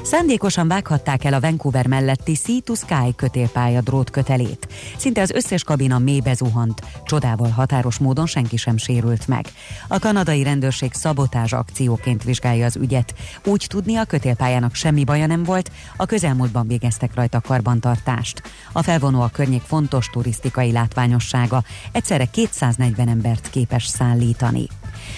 [0.02, 4.68] Szándékosan vághatták el a Vancouver melletti Sea to Sky kötélpálya drótkötelét.
[4.96, 9.46] Szinte az összes kabina mélybe zuhant, csodával határos módon senki sem sérült meg.
[9.88, 13.14] A kanadai rendőrség szabotázs akcióként vizsgálja az ügyet.
[13.44, 18.42] Úgy tudni, a kötélpályának semmi baja nem volt, a közelmúltban végeztek rajta karbantartást.
[18.72, 21.62] A felvonó a környék fontos turisztikai látványossága,
[21.92, 24.66] egyszerre 240 embert képes szállítani.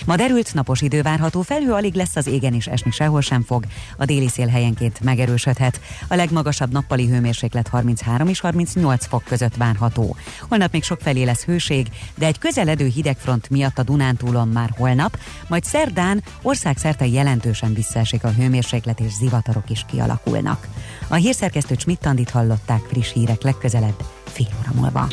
[0.06, 3.64] Ma derült napos idő várható, felhő alig lesz az égen és esni sehol sem fog.
[3.96, 5.80] A déli szél helyenként megerősödhet.
[6.08, 10.16] A legmagasabb nappali hőmérséklet 33 és 38 fok között várható.
[10.48, 15.18] Holnap még sok felé lesz hőség, de egy közeledő hidegfront miatt a Dunántúlon már holnap,
[15.48, 20.68] majd szerdán országszerte jelentősen visszaesik a hőmérséklet és zivatarok is kialakulnak.
[21.08, 25.08] A hírszerkesztő Csmittandit hallották friss hírek legközelebb fél óra múlva.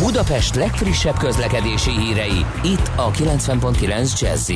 [0.00, 4.52] Budapest legfrissebb közlekedési hírei, itt a 90.9 jazz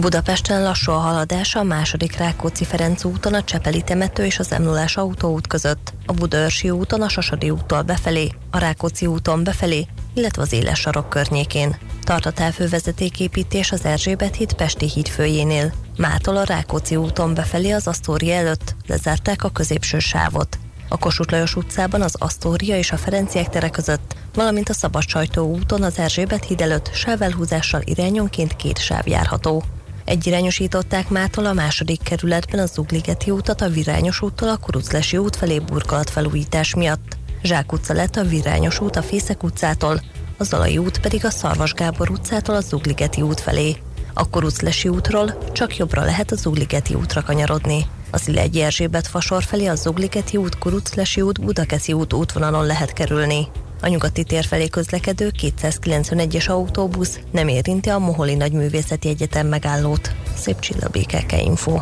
[0.00, 5.46] Budapesten lassú a haladás a második Rákóczi-Ferenc úton a Csepeli temető és az m autóút
[5.46, 10.78] között, a Budaörsi úton a Sasadi úttól befelé, a Rákóczi úton befelé, illetve az éles
[10.78, 11.76] sarok környékén.
[12.02, 15.72] Tart a távfővezetéképítés az Erzsébet híd Pesti híd főjénél.
[15.96, 21.56] Mától a Rákóczi úton befelé az Asztória előtt lezárták a középső sávot a Kossuth Lajos
[21.56, 26.60] utcában az Asztória és a Ferenciek tere között, valamint a Szabadsajtó úton az Erzsébet híd
[26.60, 29.62] előtt sávelhúzással irányonként két sáv járható.
[30.04, 35.58] Egyirányosították mától a második kerületben az Zugligeti útat a Virányos úttól a Kuruclesi út felé
[35.58, 37.16] burkolat felújítás miatt.
[37.42, 40.00] Zsák utca lett a Virányos út a Fészek utcától,
[40.36, 43.76] a Zalai út pedig a Szarvas Gábor utcától a Zugligeti út felé.
[44.14, 47.86] A Kuruclesi útról csak jobbra lehet a Zugligeti útra kanyarodni.
[48.10, 53.46] A Szilegyi Erzsébet fasor felé a Zugligeti út, Kuruclesi út, Budakeszi út útvonalon lehet kerülni.
[53.82, 60.12] A nyugati tér felé közlekedő 291-es autóbusz nem érinti a Moholi Nagyművészeti Egyetem megállót.
[60.36, 61.78] Szép csillabékeke info.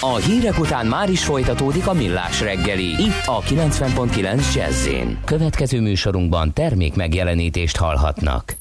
[0.00, 4.88] A hírek után már is folytatódik a millás reggeli, itt a 90.9 jazz
[5.24, 8.56] Következő műsorunkban termék megjelenítést hallhatnak.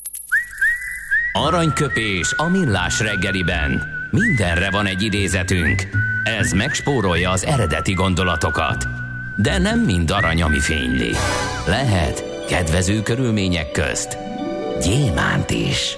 [1.33, 4.02] Aranyköpés a millás reggeliben.
[4.17, 5.87] Mindenre van egy idézetünk.
[6.23, 8.87] Ez megspórolja az eredeti gondolatokat.
[9.37, 11.11] De nem mind arany, ami fényli.
[11.67, 14.17] Lehet kedvező körülmények közt
[14.81, 15.97] gyémánt is.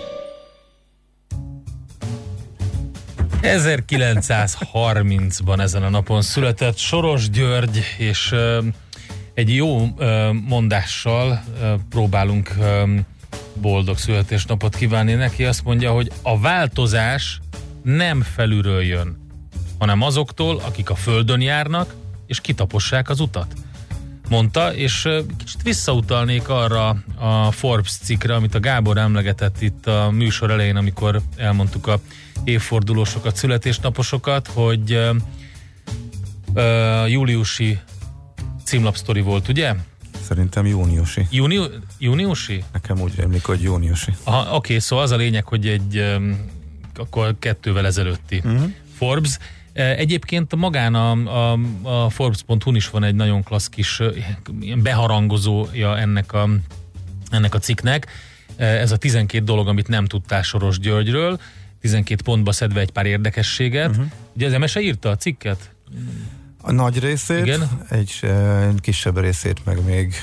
[3.41, 8.59] 1930-ban ezen a napon született Soros György, és ö,
[9.33, 12.51] egy jó ö, mondással ö, próbálunk
[13.53, 15.45] boldog születésnapot kívánni neki.
[15.45, 17.39] Azt mondja, hogy a változás
[17.85, 19.17] nem felülről jön,
[19.79, 21.95] hanem azoktól, akik a földön járnak,
[22.27, 23.53] és kitapossák az utat.
[24.29, 30.51] Mondta, és kicsit visszautalnék arra a Forbes cikkre, amit a Gábor emlegetett itt a műsor
[30.51, 31.99] elején, amikor elmondtuk a
[32.43, 34.99] évfordulósokat, születésnaposokat, hogy
[36.53, 37.79] uh, júliusi
[38.63, 39.73] címlapsztori volt, ugye?
[40.21, 41.27] Szerintem júniusi.
[41.31, 41.63] Júniu,
[41.99, 42.63] júniusi?
[42.73, 44.13] Nekem úgy emlik, hogy júniusi.
[44.23, 46.53] Aha, oké, szóval az a lényeg, hogy egy um,
[46.99, 48.71] akkor kettővel ezelőtti uh-huh.
[48.97, 49.37] Forbes.
[49.73, 54.01] Egyébként magán a, a, a Forbes.hu-n is van egy nagyon klassz kis
[54.77, 56.49] beharangozója ennek a,
[57.29, 58.07] ennek a cikknek.
[58.57, 61.39] Ez a 12 dolog, amit nem tudtál Soros Györgyről,
[61.81, 63.89] 12 pontba szedve egy pár érdekességet.
[63.89, 64.05] Uh-huh.
[64.35, 65.71] Ugye az MSE írta a cikket?
[66.61, 67.69] A nagy részét, Igen?
[67.89, 70.13] egy uh, kisebb részét meg még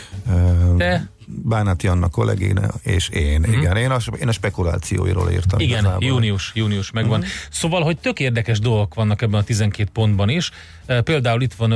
[0.76, 1.10] Te?
[1.26, 3.40] Bánati Anna kollégéne és én.
[3.40, 3.56] Uh-huh.
[3.56, 5.60] Igen, én a, én a spekulációiról írtam.
[5.60, 6.08] Igen, igazából.
[6.08, 7.18] június, június megvan.
[7.18, 7.34] Uh-huh.
[7.50, 10.50] Szóval, hogy tök érdekes dolgok vannak ebben a 12 pontban is.
[10.88, 11.70] Uh, például itt van,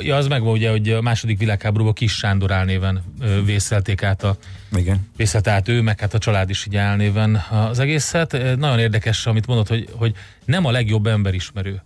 [0.00, 3.02] ja, az megvan ugye, hogy a második világháborúban Kis Sándor álnéven
[3.44, 4.36] vészelték át a
[4.76, 5.08] igen.
[5.16, 8.56] Vészelt át ő, meg hát a család is így álnéven az egészet.
[8.56, 11.82] Nagyon érdekes, amit mondott, hogy, hogy nem a legjobb emberismerő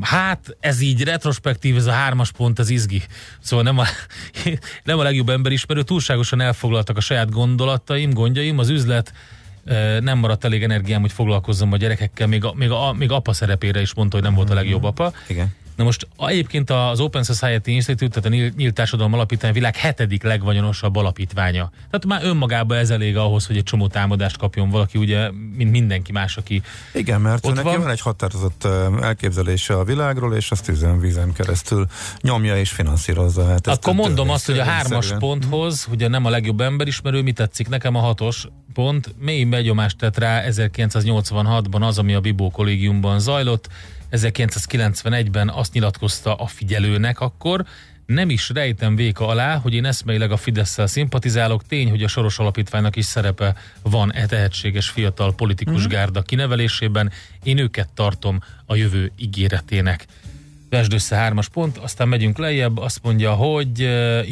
[0.00, 3.02] Hát ez így retrospektív, ez a hármas pont, az izgi.
[3.40, 3.84] Szóval nem a,
[4.84, 9.12] nem a legjobb emberismerő, túlságosan elfoglaltak a saját gondolataim, gondjaim, az üzlet
[10.00, 13.80] nem maradt elég energiám, hogy foglalkozzam a gyerekekkel, még, a, még, a, még apa szerepére
[13.80, 15.12] is mondta, hogy nem volt a legjobb apa.
[15.28, 15.54] Igen.
[15.76, 20.96] Na most egyébként az Open Society Institute, tehát a Nyílt Társadalom Alapítvány világ hetedik legvagyonosabb
[20.96, 21.70] alapítványa.
[21.90, 26.12] Tehát már önmagában ez elég ahhoz, hogy egy csomó támadást kapjon valaki, ugye, mint mindenki
[26.12, 27.78] más, aki Igen, mert ott neki van.
[27.78, 28.64] van egy határozott
[29.00, 31.86] elképzelése a világról, és azt üzenvízen keresztül
[32.20, 33.46] nyomja és finanszírozza.
[33.46, 37.68] Hát Akkor mondom azt, hogy a hármas ponthoz, ugye nem a legjobb emberismerő, mi tetszik
[37.68, 43.68] nekem a hatos pont, mély begyomást tett rá 1986-ban az, ami a Bibó kollégiumban zajlott,
[44.14, 47.64] 1991-ben azt nyilatkozta a figyelőnek akkor,
[48.06, 51.66] nem is rejtem véka alá, hogy én eszmeileg a fidesz szimpatizálok.
[51.66, 55.88] Tény, hogy a Soros Alapítványnak is szerepe van e tehetséges fiatal politikus mm-hmm.
[55.88, 57.12] gárda kinevelésében.
[57.42, 60.06] Én őket tartom a jövő ígéretének.
[60.68, 63.78] Vesd össze hármas pont, aztán megyünk lejjebb, azt mondja, hogy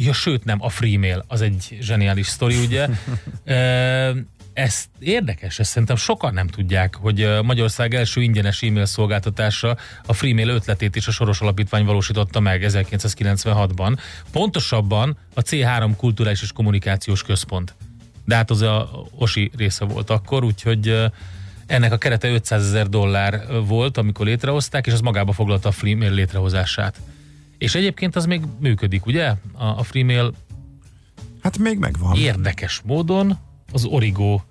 [0.03, 2.87] ja, sőt nem, a Freemail, az egy zseniális sztori, ugye.
[4.53, 10.49] Ez érdekes, ezt szerintem sokan nem tudják, hogy Magyarország első ingyenes e-mail szolgáltatása a Freemail
[10.49, 13.97] ötletét is a Soros Alapítvány valósította meg 1996-ban.
[14.31, 17.75] Pontosabban a C3 Kulturális és Kommunikációs Központ.
[18.25, 21.11] De hát az a OSI része volt akkor, úgyhogy
[21.65, 26.11] ennek a kerete 500 ezer dollár volt, amikor létrehozták, és az magába foglalta a Freemail
[26.11, 26.99] létrehozását.
[27.57, 29.25] És egyébként az még működik, ugye?
[29.53, 30.33] A, a Freemail
[31.41, 32.15] Hát még megvan.
[32.15, 33.37] Érdekes módon
[33.73, 34.41] az Origo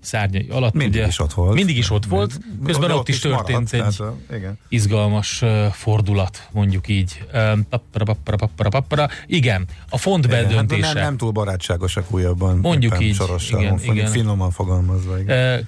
[0.00, 0.72] szárnyai alatt.
[0.72, 1.54] Mindig ugye, is ott volt.
[1.54, 4.58] Mindig is ott volt, közben ott, ott is történt maradt, egy tehát, igen.
[4.68, 7.24] izgalmas uh, fordulat, mondjuk így.
[7.34, 9.08] Um, pappara, pappara, pappara, pappara.
[9.26, 10.86] Igen, a font igen, bedöntése.
[10.86, 12.58] Hát nem, nem túl barátságosak újabban.
[12.58, 13.22] Mondjuk így.
[13.50, 14.10] Igen, igen.
[14.10, 15.20] Finoman fogalmazva.
[15.20, 15.58] Igen.
[15.58, 15.66] Uh,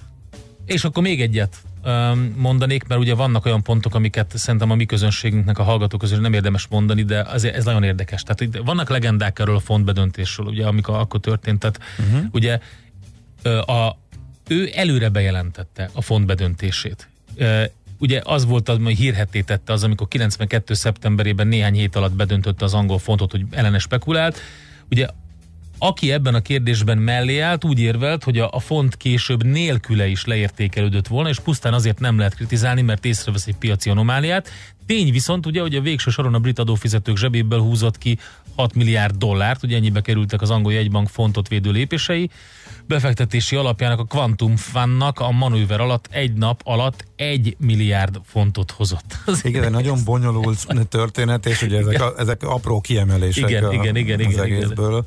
[0.67, 1.57] és akkor még egyet
[2.37, 6.33] mondanék, mert ugye vannak olyan pontok, amiket szerintem a mi közönségünknek, a hallgatók közül nem
[6.33, 8.23] érdemes mondani, de azért ez nagyon érdekes.
[8.23, 11.59] Tehát vannak legendák erről a fontbedöntésről, ugye, amikor akkor történt.
[11.59, 12.25] Tehát uh-huh.
[12.33, 12.59] ugye
[13.45, 13.99] a,
[14.49, 17.09] ő előre bejelentette a font bedöntését.
[17.99, 20.75] Ugye az volt, hogy hírhetté tette az, amikor 92.
[20.75, 24.39] szeptemberében néhány hét alatt bedöntötte az angol fontot, hogy ellene spekulált.
[24.91, 25.07] Ugye
[25.85, 30.25] aki ebben a kérdésben mellé állt, úgy érvelt, hogy a, a font később nélküle is
[30.25, 34.49] leértékelődött volna, és pusztán azért nem lehet kritizálni, mert észrevesz egy piaci anomáliát.
[34.87, 38.19] Tény viszont ugye, hogy a végső soron a brit adófizetők zsebéből húzott ki
[38.57, 42.31] 6 milliárd dollárt, ugye ennyibe kerültek az angol jegybank fontot védő lépései.
[42.87, 49.17] Befektetési alapjának a Quantum Funnak a manőver alatt egy nap alatt egy milliárd fontot hozott.
[49.27, 53.73] Az igen, egy nagyon bonyolult történet, és ugye ezek, a, ezek apró kiemelések igen, a,
[53.73, 54.91] igen, igen, az igen, egészből.
[54.91, 55.05] Igen.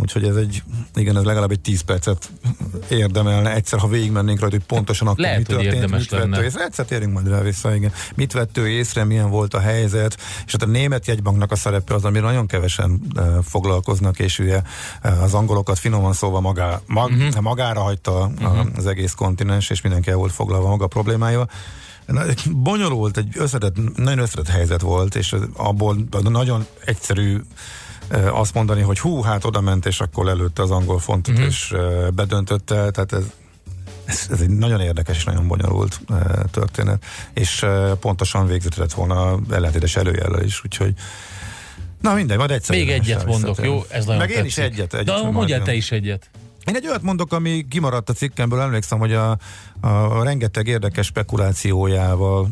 [0.00, 0.62] Úgyhogy ez egy,
[0.94, 2.30] igen, ez legalább egy 10 percet
[2.88, 6.64] érdemelne egyszer, ha végigmennénk rajta, hogy pontosan akkor Lehet, mi történt, mit vett észre.
[6.64, 7.92] Egyszer térjünk majd rá vissza, igen.
[8.14, 11.94] Mit vett ő észre, milyen volt a helyzet, és hát a német jegybanknak a szerepe
[11.94, 14.62] az, amire nagyon kevesen uh, foglalkoznak, és ugye
[15.04, 17.40] uh, az angolokat finoman szóval magá, mag, uh-huh.
[17.40, 18.66] magára hagyta uh-huh.
[18.76, 21.48] az egész kontinens, és mindenki el volt foglalva maga problémája
[22.50, 27.40] bonyolult, egy összetett, nagyon összetett helyzet volt, és abból nagyon egyszerű
[28.32, 31.48] azt mondani, hogy hú, hát oda ment, és akkor előtte az angol fontot, uh-huh.
[31.48, 31.74] és
[32.14, 33.24] bedöntötte, tehát ez,
[34.04, 36.00] ez, ez egy nagyon érdekes és nagyon bonyolult
[36.50, 37.66] történet, és
[38.00, 40.94] pontosan végzetett volna ellentétes előjellel is, úgyhogy
[42.00, 42.76] Na mindegy, majd egyszer.
[42.76, 43.82] Még egyet mondok, jó?
[43.88, 44.42] Ez nagyon Meg tetszik.
[44.42, 44.94] én is egyet.
[44.94, 46.30] egyet De mondjál te is egyet.
[46.66, 49.38] Én egy olyat mondok, ami kimaradt a cikkemből, emlékszem, hogy a,
[49.80, 52.50] a rengeteg érdekes spekulációjával,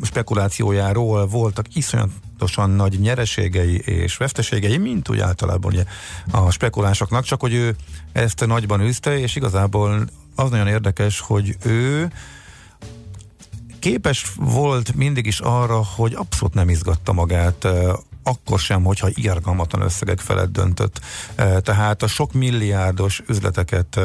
[0.00, 5.84] a spekulációjáról voltak iszonyatosan nagy nyereségei és veszteségei, mint úgy általában ugye,
[6.30, 7.76] a spekulásoknak, csak hogy ő
[8.12, 10.04] ezt nagyban üzte, és igazából
[10.34, 12.12] az nagyon érdekes, hogy ő
[13.78, 17.68] képes volt mindig is arra, hogy abszolút nem izgatta magát
[18.22, 21.00] akkor sem, hogyha irgalmatlan összegek felett döntött.
[21.36, 24.00] Tehát a sok milliárdos üzleteket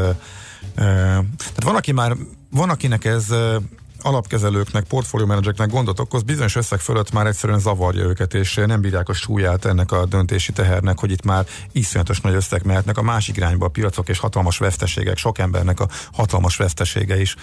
[0.76, 2.16] tehát van, aki már,
[2.50, 3.26] van, akinek ez
[4.02, 9.14] alapkezelőknek, portfóliómenedzseknek gondot okoz, bizonyos összeg fölött már egyszerűen zavarja őket, és nem bírják a
[9.14, 13.66] súlyát ennek a döntési tehernek, hogy itt már iszonyatos nagy összeg mehetnek a másik irányba
[13.66, 17.36] a piacok, és hatalmas veszteségek, sok embernek a hatalmas vesztesége is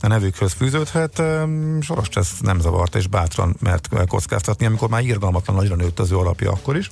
[0.00, 1.22] a nevükhöz fűződhet.
[1.80, 6.18] Soros ez nem zavart, és bátran mert kockáztatni, amikor már irgalmatlan nagyra nőtt az ő
[6.18, 6.90] alapja akkor is.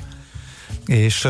[0.87, 1.29] És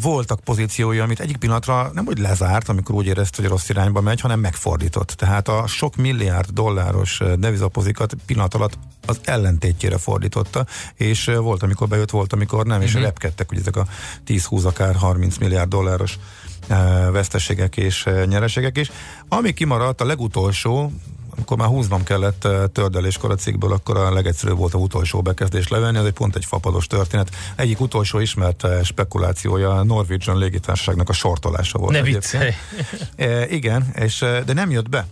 [0.00, 4.20] voltak pozíciói, amit egyik pillanatra nem úgy lezárt, amikor úgy érezte, hogy rossz irányba megy,
[4.20, 5.08] hanem megfordított.
[5.08, 12.10] Tehát a sok milliárd dolláros devizapozikat pillanat alatt az ellentétjére fordította, és volt, amikor bejött,
[12.10, 12.84] volt, amikor nem, uh-huh.
[12.84, 13.02] és mhm.
[13.02, 13.86] repkedtek ugye ezek a
[14.26, 16.18] 10-20, akár 30 milliárd dolláros
[17.12, 18.90] veszteségek és nyereségek is.
[19.28, 20.92] Ami kimaradt, a legutolsó,
[21.36, 25.68] amikor már húznom kellett eh, tördeléskor a cikkből, akkor a legegyszerűbb volt a utolsó bekezdés
[25.68, 27.30] levenni, ez egy pont egy fapados történet.
[27.56, 31.92] Egyik utolsó ismert eh, spekulációja a Norwegian légitársaságnak a sortolása volt.
[31.92, 32.50] Ne viccelj!
[33.16, 35.06] E, igen, és, de nem jött be.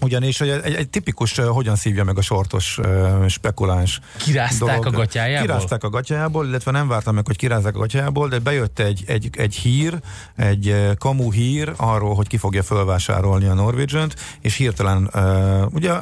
[0.00, 4.86] Ugyanis hogy egy, egy tipikus, uh, hogyan szívja meg a sortos uh, spekuláns Kirázták dolog.
[4.86, 5.46] a gatyájából?
[5.46, 9.28] Kirázták a gatyájából, illetve nem vártam meg, hogy kirázzák a gatyájából, de bejött egy, egy,
[9.36, 9.98] egy hír,
[10.36, 15.92] egy uh, kamu hír arról, hogy ki fogja fölvásárolni a norwegian és hirtelen, uh, ugye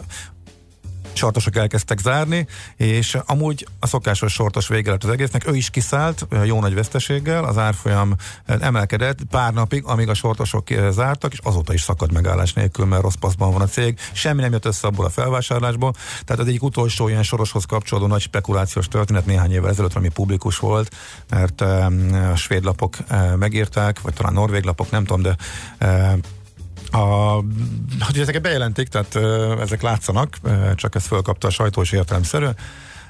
[1.12, 2.46] sortosok elkezdtek zárni,
[2.76, 7.44] és amúgy a szokásos sortos vége lett az egésznek, ő is kiszállt jó nagy veszteséggel,
[7.44, 8.14] az árfolyam
[8.46, 13.14] emelkedett pár napig, amíg a sortosok zártak, és azóta is szakad megállás nélkül, mert rossz
[13.14, 15.94] paszban van a cég, semmi nem jött össze abból a felvásárlásból,
[16.24, 20.58] tehát az egyik utolsó ilyen soroshoz kapcsolódó nagy spekulációs történet néhány évvel ezelőtt, ami publikus
[20.58, 20.96] volt,
[21.28, 22.96] mert a svéd lapok
[23.38, 25.36] megírták, vagy talán norvég lapok, nem tudom, de
[26.92, 27.34] a,
[28.00, 29.16] hogy ezeket bejelentik, tehát
[29.60, 30.38] ezek látszanak,
[30.74, 32.46] csak ezt fölkapta a sajtó és értelemszerű,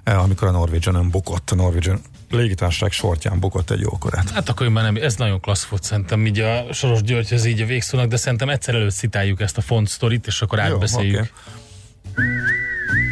[0.04, 4.30] amikor a Norwegian nem bukott, a Norwegian légitársaság sortján bukott egy jókorát.
[4.30, 7.66] Hát akkor már nem, ez nagyon klassz volt szerintem, így a Soros Györgyhöz így a
[7.66, 11.14] végszónak, de szerintem egyszer előtt citáljuk ezt a font sztorit, és akkor átbeszéljük.
[11.14, 12.24] Jó, okay.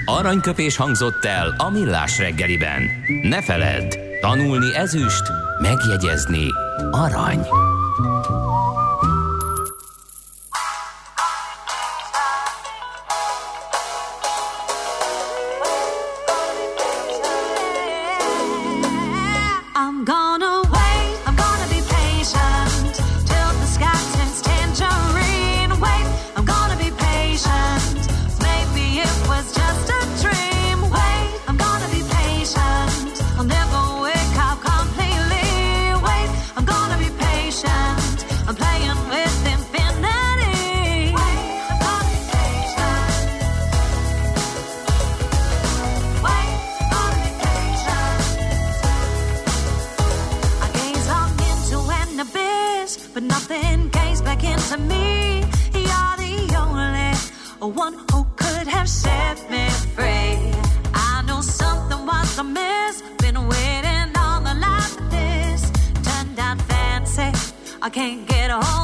[0.04, 2.82] Aranyköpés hangzott el a millás reggeliben.
[3.22, 5.22] Ne feledd, tanulni ezüst,
[5.60, 6.46] megjegyezni
[6.90, 7.46] arany.
[57.74, 60.52] one who could have set me free.
[60.94, 65.70] I know something was amiss, been waiting all the life for this.
[66.02, 67.30] Turned out fancy,
[67.82, 68.79] I can't get a hold.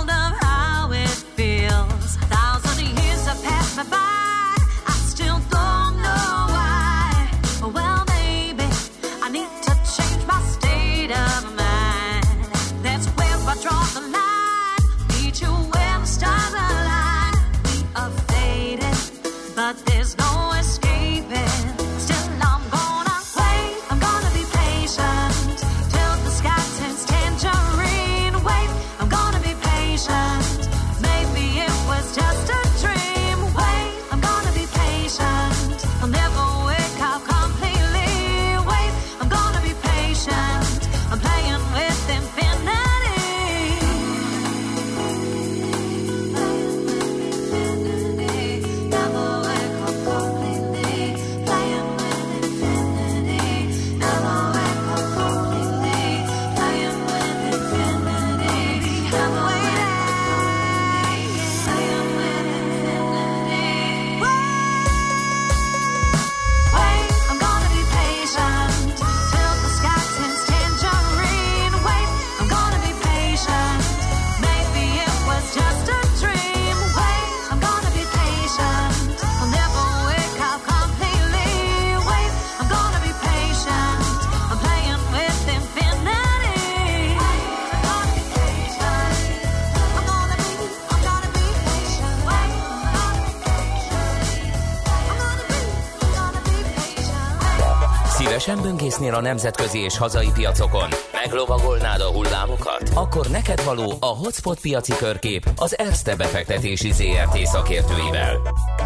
[99.07, 100.89] Böngésznél a nemzetközi és hazai piacokon?
[101.13, 102.91] Meglovagolnád a hullámokat?
[102.95, 108.37] Akkor neked való a Hotspot piaci körkép az Erste befektetési ZRT szakértőivel.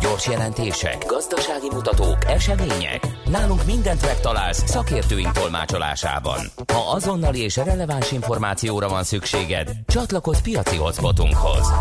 [0.00, 3.06] Gyors jelentések, gazdasági mutatók, események.
[3.24, 6.40] Nálunk mindent megtalálsz szakértőink tolmácsolásában.
[6.72, 11.72] Ha azonnali és releváns információra van szükséged, csatlakozz piaci hotspotunkhoz.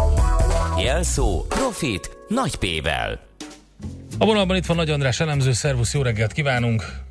[0.77, 3.19] Jelszó Profit nagy P-vel.
[4.17, 7.07] A vonalban itt van Nagy András elemző, szervusz, jó reggelt kívánunk!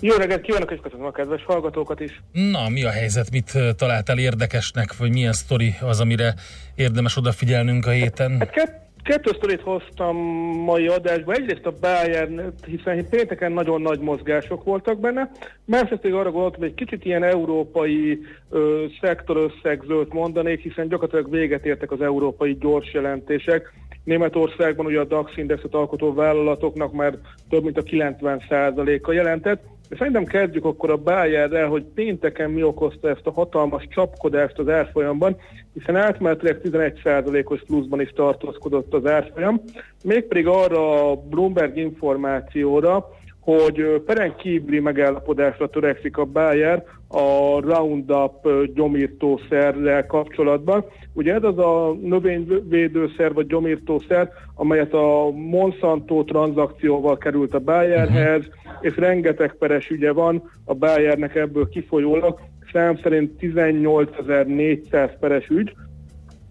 [0.00, 2.22] Jó reggelt kívánok, és köszönöm a kedves hallgatókat is.
[2.32, 3.30] Na, mi a helyzet?
[3.30, 6.34] Mit találtál érdekesnek, vagy milyen sztori az, amire
[6.74, 8.36] érdemes odafigyelnünk a héten?
[8.38, 10.16] Hát kett, kettő sztorit hoztam
[10.64, 11.32] mai adásba.
[11.32, 15.30] Egyrészt a Bayern, hiszen pénteken nagyon nagy mozgások voltak benne.
[15.64, 18.18] Másrészt pedig arra gondoltam, hogy egy kicsit ilyen európai
[18.50, 23.72] ö, szektor összegzőt mondanék, hiszen gyakorlatilag véget értek az európai gyors jelentések.
[24.04, 27.18] Németországban ugye a DAX indexet alkotó vállalatoknak már
[27.48, 29.62] több mint a 90%-a jelentett.
[29.96, 35.36] Szerintem kezdjük akkor a Bayerrel, hogy pénteken mi okozta ezt a hatalmas csapkodást az árfolyamban,
[35.74, 39.60] hiszen átmenetileg 11%-os pluszban is tartózkodott az árfolyam,
[40.04, 43.08] mégpedig arra a Bloomberg információra,
[43.40, 50.84] hogy peren kívüli megállapodásra törekszik a Bayer a Roundup gyomírtószerrel kapcsolatban.
[51.12, 58.42] Ugye ez az a növényvédőszer vagy gyomírtószer, amelyet a Monsanto tranzakcióval került a Bayerhez,
[58.80, 62.40] és rengeteg peres ügye van a Bayernek ebből kifolyólag,
[62.72, 65.72] szám szerint 18.400 peres ügy,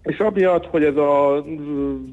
[0.02, 1.44] és amiatt, hogy ez a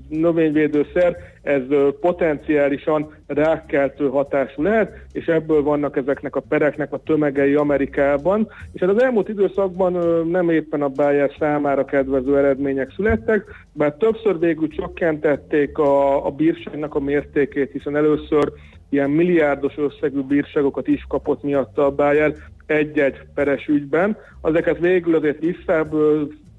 [0.09, 1.61] növényvédőszer, ez
[1.99, 8.89] potenciálisan rákkeltő hatású lehet, és ebből vannak ezeknek a pereknek a tömegei Amerikában, és hát
[8.89, 9.93] az elmúlt időszakban
[10.27, 16.95] nem éppen a Bayer számára kedvező eredmények születtek, bár többször végül csökkentették a, a bírságnak
[16.95, 18.51] a mértékét, hiszen először
[18.89, 22.33] ilyen milliárdos összegű bírságokat is kapott miatta a Bayer
[22.65, 24.17] egy-egy peres ügyben.
[24.41, 25.93] Ezeket végül azért visszább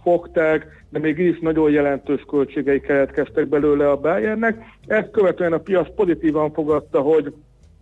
[0.06, 4.64] fogták, de még is nagyon jelentős költségei keletkeztek belőle a Bayernnek.
[4.86, 7.32] Ezt követően a piac pozitívan fogadta, hogy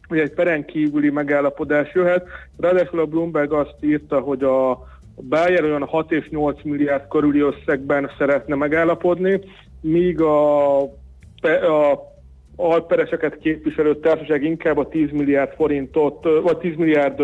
[0.09, 2.27] hogy egy peren kívüli megállapodás jöhet.
[2.59, 4.87] Ráadásul a Bloomberg azt írta, hogy a
[5.29, 9.41] Bayer olyan 6 és 8 milliárd körüli összegben szeretne megállapodni,
[9.81, 12.13] míg a, a
[12.57, 17.23] alpereseket képviselő társaság inkább a 10 milliárd forintot, vagy 10 milliárd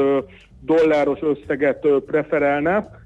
[0.61, 3.00] dolláros összeget preferálna.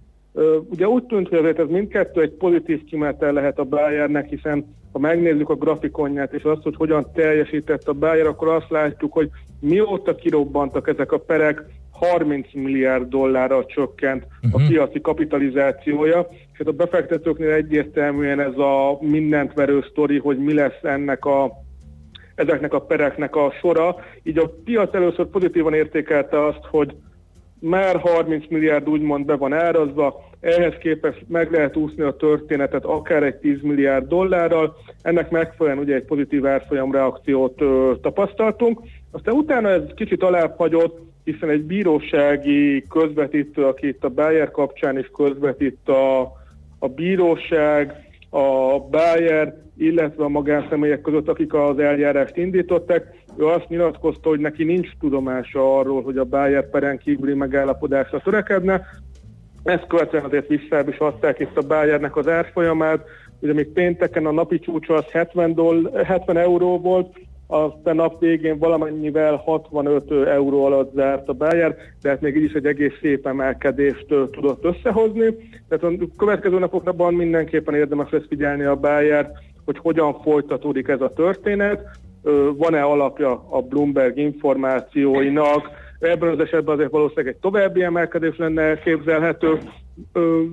[0.71, 4.99] Ugye úgy tűnt, hogy azért ez mindkettő egy pozitív kimenetel lehet a Bayernek, hiszen ha
[4.99, 9.31] megnézzük a grafikonját és azt, hogy hogyan teljesített a Bayer, akkor azt látjuk, hogy
[9.61, 11.63] mióta kirobbantak ezek a perek,
[11.93, 14.55] 30 milliárd dollárra csökkent uh-huh.
[14.55, 14.73] a mhm.
[14.73, 20.83] piaci kapitalizációja, és hát a befektetőknél egyértelműen ez a mindent verő sztori, hogy mi lesz
[20.83, 21.53] ennek a
[22.35, 23.97] ezeknek a pereknek a sora.
[24.23, 26.95] Így a piac először pozitívan értékelte azt, hogy
[27.69, 33.23] már 30 milliárd úgymond be van árazva, ehhez képest meg lehet úszni a történetet akár
[33.23, 38.81] egy 10 milliárd dollárral, ennek megfelelően ugye egy pozitív árfolyam reakciót ö, tapasztaltunk.
[39.11, 40.57] Aztán utána ez kicsit alább
[41.25, 46.21] hiszen egy bírósági közvetítő, aki itt a Bayer kapcsán is közvetít a,
[46.79, 47.95] a bíróság,
[48.31, 54.65] a Bayer, illetve a magánszemélyek között, akik az eljárást indították, ő azt nyilatkozta, hogy neki
[54.65, 58.87] nincs tudomása arról, hogy a Bayer peren kívüli megállapodásra törekedne.
[59.63, 63.05] Ezt követően azért visszább is adták itt a Bayernek az árfolyamát,
[63.41, 67.17] ugye még pénteken a napi csúcsa az 70, doll, 70 euró volt,
[67.47, 72.53] a nap végén valamennyivel 65 euró alatt zárt a Bayer, de hát még így is
[72.53, 75.35] egy egész szép emelkedést tudott összehozni.
[75.69, 79.31] Tehát a következő napokban mindenképpen érdemes lesz figyelni a Bayer,
[79.65, 81.81] hogy hogyan folytatódik ez a történet
[82.57, 89.59] van-e alapja a Bloomberg információinak, ebben az esetben azért valószínűleg egy további emelkedés lenne elképzelhető,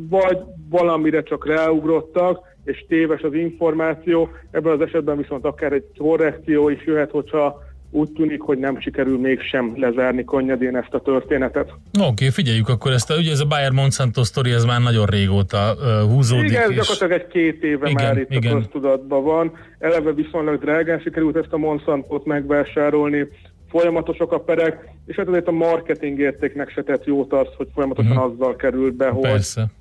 [0.09, 0.37] vagy
[0.69, 6.85] valamire csak ráugrottak, és téves az információ, ebben az esetben viszont akár egy korrekció is
[6.85, 7.61] jöhet, hogyha
[7.91, 11.69] úgy tűnik, hogy nem sikerül mégsem lezárni könnyedén ezt a történetet.
[11.69, 13.11] Oké, okay, figyeljük akkor ezt.
[13.11, 16.49] A, ugye ez a Bayer Monsanto sztori, ez már nagyon régóta uh, húzódik.
[16.49, 18.55] Igen, ez gyakorlatilag egy két éve igen, már itt igen.
[18.55, 19.51] a köztudatban van.
[19.79, 23.27] Eleve viszonylag drágán sikerült ezt a Monsantot megvásárolni,
[23.69, 28.17] folyamatosak a perek, és hát azért a marketing értéknek se tett jót az, hogy folyamatosan
[28.17, 28.31] uh-huh.
[28.31, 29.71] azzal került be, hogy Persze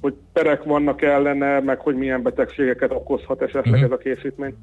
[0.00, 3.82] hogy perek vannak ellene, meg hogy milyen betegségeket okozhat esetleg uh-huh.
[3.82, 4.54] ez a készítmény.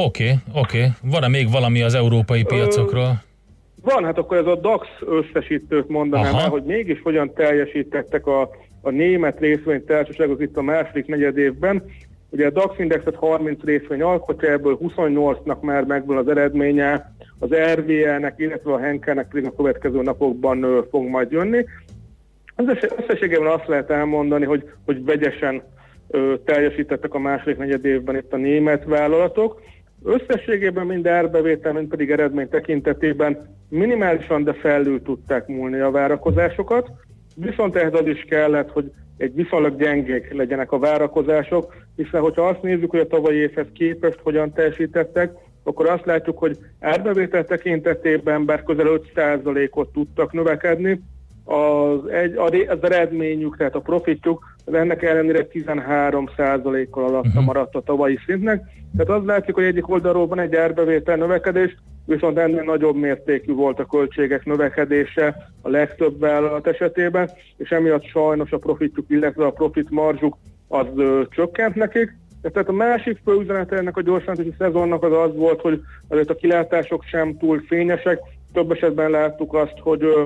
[0.00, 0.78] Oké, okay, oké.
[0.78, 0.90] Okay.
[1.02, 3.22] Van-e még valami az európai piacokról?
[3.82, 8.90] Van, hát akkor ez a DAX összesítőt mondanám el, hogy mégis hogyan teljesítettek a, a
[8.90, 11.84] német részvénytársaságok itt a második negyed évben.
[12.30, 18.34] Ugye a DAX indexet 30 részvény alkotja, ebből 28-nak már megből az eredménye, az RVL-nek,
[18.36, 21.64] illetve a Henkelnek pedig a következő napokban fog majd jönni.
[22.96, 25.62] Összességében azt lehet elmondani, hogy, hogy vegyesen
[26.44, 29.60] teljesítettek a második negyed évben itt a német vállalatok.
[30.02, 36.90] Összességében mind árbevétel, mind pedig eredmény tekintetében minimálisan, de felül tudták múlni a várakozásokat.
[37.36, 42.62] Viszont ehhez az is kellett, hogy egy viszonylag gyengék legyenek a várakozások, hiszen hogyha azt
[42.62, 45.32] nézzük, hogy a tavalyi évhez képest hogyan teljesítettek,
[45.62, 51.00] akkor azt látjuk, hogy árbevétel tekintetében bár közel 5%-ot tudtak növekedni,
[51.44, 52.36] az, egy,
[52.68, 57.44] az eredményük, tehát a profitjuk, az ennek ellenére 13%-kal alatta uh-huh.
[57.44, 58.62] maradt a tavalyi szintnek.
[58.96, 63.78] Tehát az látszik, hogy egyik oldalról van egy árbevétel növekedés, viszont ennél nagyobb mértékű volt
[63.78, 69.90] a költségek növekedése a legtöbb vállalat esetében, és emiatt sajnos a profitjuk, illetve a profit
[69.90, 70.36] marzsuk
[70.68, 72.16] az ö, csökkent nekik.
[72.42, 76.34] Tehát a másik fő üzenete ennek a gyorsantási szezonnak az az volt, hogy azért a
[76.34, 78.18] kilátások sem túl fényesek.
[78.52, 80.22] Több esetben láttuk azt, hogy ö,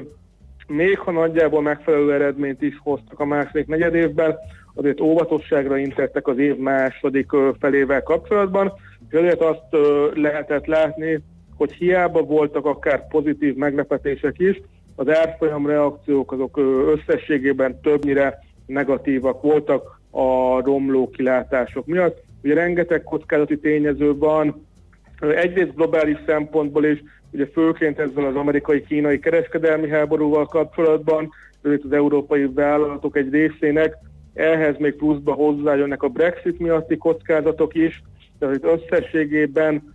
[0.66, 4.36] még ha nagyjából megfelelő eredményt is hoztak a második negyed évben,
[4.74, 8.72] azért óvatosságra intettek az év második felével kapcsolatban,
[9.08, 9.76] és azért azt
[10.14, 11.22] lehetett látni,
[11.56, 14.60] hogy hiába voltak akár pozitív meglepetések is,
[14.96, 16.60] az árfolyam reakciók azok
[16.94, 22.22] összességében többnyire negatívak voltak a romló kilátások miatt.
[22.42, 24.66] Ugye rengeteg kockázati tényező van,
[25.20, 27.02] egyrészt globális szempontból is,
[27.32, 31.30] ugye főként ezzel az amerikai-kínai kereskedelmi háborúval kapcsolatban,
[31.62, 33.96] az európai vállalatok egy részének,
[34.34, 38.02] ehhez még pluszba hozzájönnek a Brexit miatti kockázatok is,
[38.38, 39.94] tehát itt összességében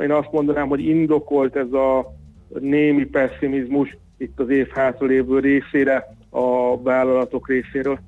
[0.00, 2.14] én azt mondanám, hogy indokolt ez a
[2.58, 7.98] némi pessimizmus itt az év hátralévő részére a vállalatok részéről.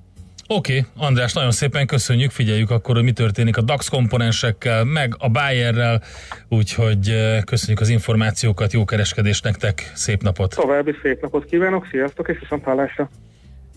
[0.51, 5.15] Oké, okay, András, nagyon szépen köszönjük, figyeljük akkor, hogy mi történik a DAX komponensekkel, meg
[5.19, 6.03] a Bayerrel,
[6.49, 10.55] úgyhogy köszönjük az információkat, jó kereskedést nektek, szép napot!
[10.55, 13.11] További szép napot kívánok, sziasztok, és viszont hallásra!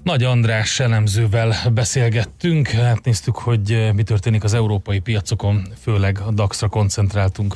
[0.03, 6.67] Nagy András elemzővel beszélgettünk, hát néztük, hogy mi történik az európai piacokon, főleg a DAX-ra
[6.67, 7.55] koncentráltunk.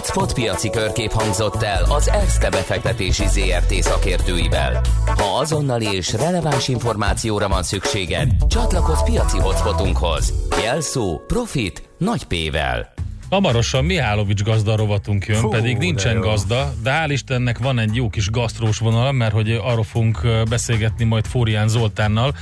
[0.00, 4.80] Hotspot piaci körkép hangzott el az ESZTE befektetési ZRT szakértőivel.
[5.06, 10.32] Ha azonnali és releváns információra van szükséged, csatlakozz piaci hotspotunkhoz.
[10.62, 12.92] Jelszó Profit nagy P-vel.
[13.30, 17.94] Hamarosan Mihálovics gazda rovatunk jön, Fú, pedig nincsen de gazda, de hál' Istennek van egy
[17.94, 22.34] jó kis gasztrós vonal, mert hogy arról fogunk beszélgetni majd Fórián Zoltánnal,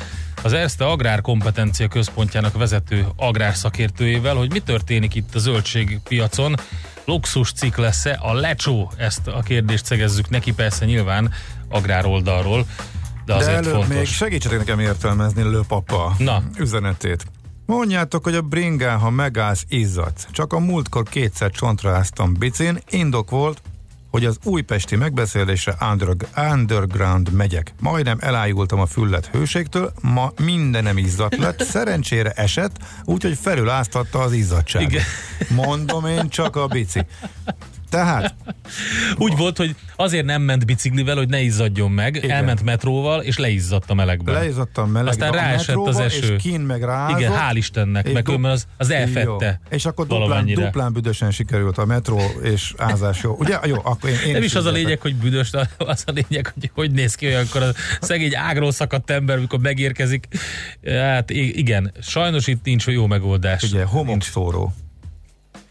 [0.43, 6.55] az Erste Agrárkompetencia Központjának vezető agrárszakértőjével, hogy mi történik itt a zöldségpiacon,
[7.09, 8.93] luxus cikk lesz-e a lecsó?
[8.97, 11.33] Ezt a kérdést szegezzük neki, persze nyilván
[11.69, 12.67] agrár oldalról,
[13.25, 13.89] de de előbb fontos.
[13.89, 16.43] még segítsetek nekem értelmezni Lőpapa Na.
[16.59, 17.25] üzenetét.
[17.67, 20.27] Mondjátok, hogy a bringán, ha megállsz, izzadsz.
[20.31, 23.63] Csak a múltkor kétszer csontra áztam bicin, indok volt,
[24.11, 25.77] hogy az újpesti megbeszélésre
[26.37, 27.75] underground megyek.
[27.81, 34.83] Majdnem elájultam a füllet hőségtől, ma mindenem izzat lett, szerencsére esett, úgyhogy felüláztatta az izzadság.
[34.83, 35.03] Igen.
[35.49, 37.07] Mondom én csak a bici.
[37.89, 38.35] Tehát?
[39.17, 42.31] Úgy volt, hogy azért nem ment biciklivel, hogy ne izzadjon meg, Igen.
[42.31, 44.35] elment metróval, és leizzadt a melegben.
[44.35, 45.07] Leizzadt a melegben.
[45.07, 46.35] Aztán ráesett az eső.
[46.35, 47.19] És kín meg rázott.
[47.19, 49.61] Igen, hál' Istennek, meg du- az, az elfette.
[49.63, 49.77] Jó.
[49.77, 53.37] És akkor duplán, duplán büdösen sikerült a metró és ázás jó.
[53.39, 53.59] Ugye?
[53.65, 56.53] Jó, akkor én, én Nem is, is az a lényeg, hogy büdös, az a lényeg,
[56.55, 60.29] hogy hogy néz ki olyankor a szegény ágról szakadt ember, amikor megérkezik.
[60.87, 63.63] Hát igen, sajnos itt nincs jó megoldás.
[63.63, 64.75] Ugye, homokszóró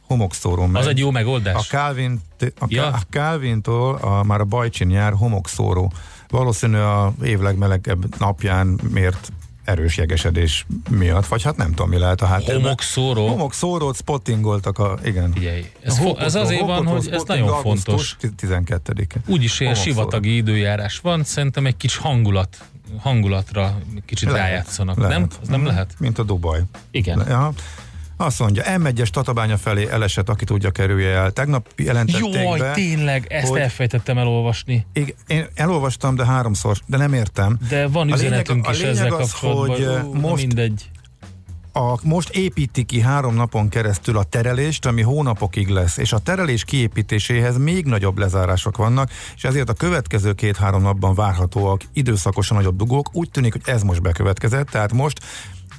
[0.07, 0.81] homokszóró meg.
[0.81, 1.55] Az egy jó megoldás.
[1.55, 2.87] A Calvin, a, ja.
[2.87, 5.91] a Calvin-tól a, már a Bajcsin jár homokszóró.
[6.29, 9.31] Valószínű a év legmelegebb napján mért
[9.63, 12.61] erős jegesedés miatt, vagy hát nem tudom, mi lehet a háttérben.
[12.61, 13.27] Homokszóró?
[13.27, 15.31] Homokszórót spottingoltak a, igen.
[15.31, 18.17] Figyelj, ez, fo- ez azért van, hogy ez nagyon fontos.
[18.21, 19.19] 12-e.
[19.25, 22.57] Úgyis ilyen sivatagi időjárás van, szerintem egy kicsi hangulat
[22.99, 25.17] hangulatra kicsit lehet, rájátszanak, lehet.
[25.17, 25.27] nem?
[25.41, 25.69] Az nem mhm.
[25.69, 25.93] lehet?
[25.99, 26.61] Mint a Dubaj.
[26.91, 27.23] Igen.
[27.27, 27.53] Ja.
[28.17, 31.31] Azt mondja, M1-es Tatabánya felé elesett, aki tudja kerülje el.
[31.31, 34.85] Tegnap jelentették Jaj, be, tényleg, ezt hogy, elfejtettem elolvasni.
[34.93, 37.57] Igen, én elolvastam, de háromszor, de nem értem.
[37.69, 40.01] De van üzenetünk a lényeg, is a ezzel az, kapcsolatban.
[40.01, 40.89] Hogy most, mindegy.
[41.73, 46.63] A, most építi ki három napon keresztül a terelést, ami hónapokig lesz, és a terelés
[46.63, 53.15] kiépítéséhez még nagyobb lezárások vannak, és ezért a következő két-három napban várhatóak időszakosan nagyobb dugók.
[53.15, 55.19] Úgy tűnik, hogy ez most bekövetkezett, tehát most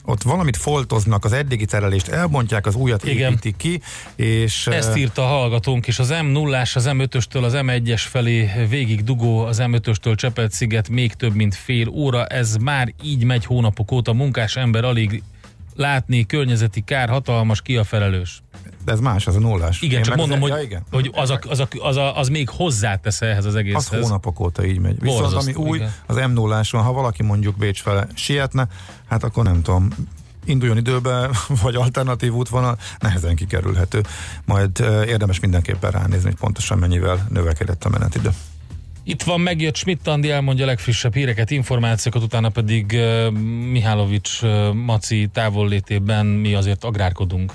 [0.09, 3.31] ott valamit foltoznak, az eddigi terelést elbontják, az újat Igen.
[3.31, 3.81] építik ki,
[4.17, 4.67] és...
[4.67, 9.63] Ezt írta a hallgatónk is, az M0-ás, az M5-östől az M1-es felé végig dugó, az
[9.63, 14.85] M5-östől Csepelt-sziget még több mint fél óra, ez már így megy hónapok óta, munkás ember
[14.85, 15.23] alig
[15.75, 18.43] látni, környezeti kár hatalmas, ki a felelős?
[18.89, 19.81] De ez más, az a nullás.
[19.81, 20.83] Igen, Én csak mondom, az, hogy, ja, igen.
[20.91, 24.03] hogy az, a, az, a, az, a, az még hozzátesz ehhez az Az egészhez.
[24.03, 25.01] hónapok óta így megy.
[25.01, 25.93] Viszont ami Borzasztó, új, igen.
[26.07, 28.69] az m 0 van, ha valaki mondjuk Bécs fele sietne,
[29.09, 29.89] hát akkor nem tudom,
[30.45, 31.31] induljon időbe,
[31.63, 34.03] vagy alternatív útvonal, nehezen kikerülhető.
[34.45, 38.31] Majd érdemes mindenképpen ránézni, hogy pontosan mennyivel növekedett a menetidő.
[39.05, 43.33] Itt van, megjött Schmidt Andi, elmondja a legfrissebb híreket, információkat, utána pedig uh,
[43.71, 47.53] Mihálovics uh, Maci távollétében mi azért agrárkodunk.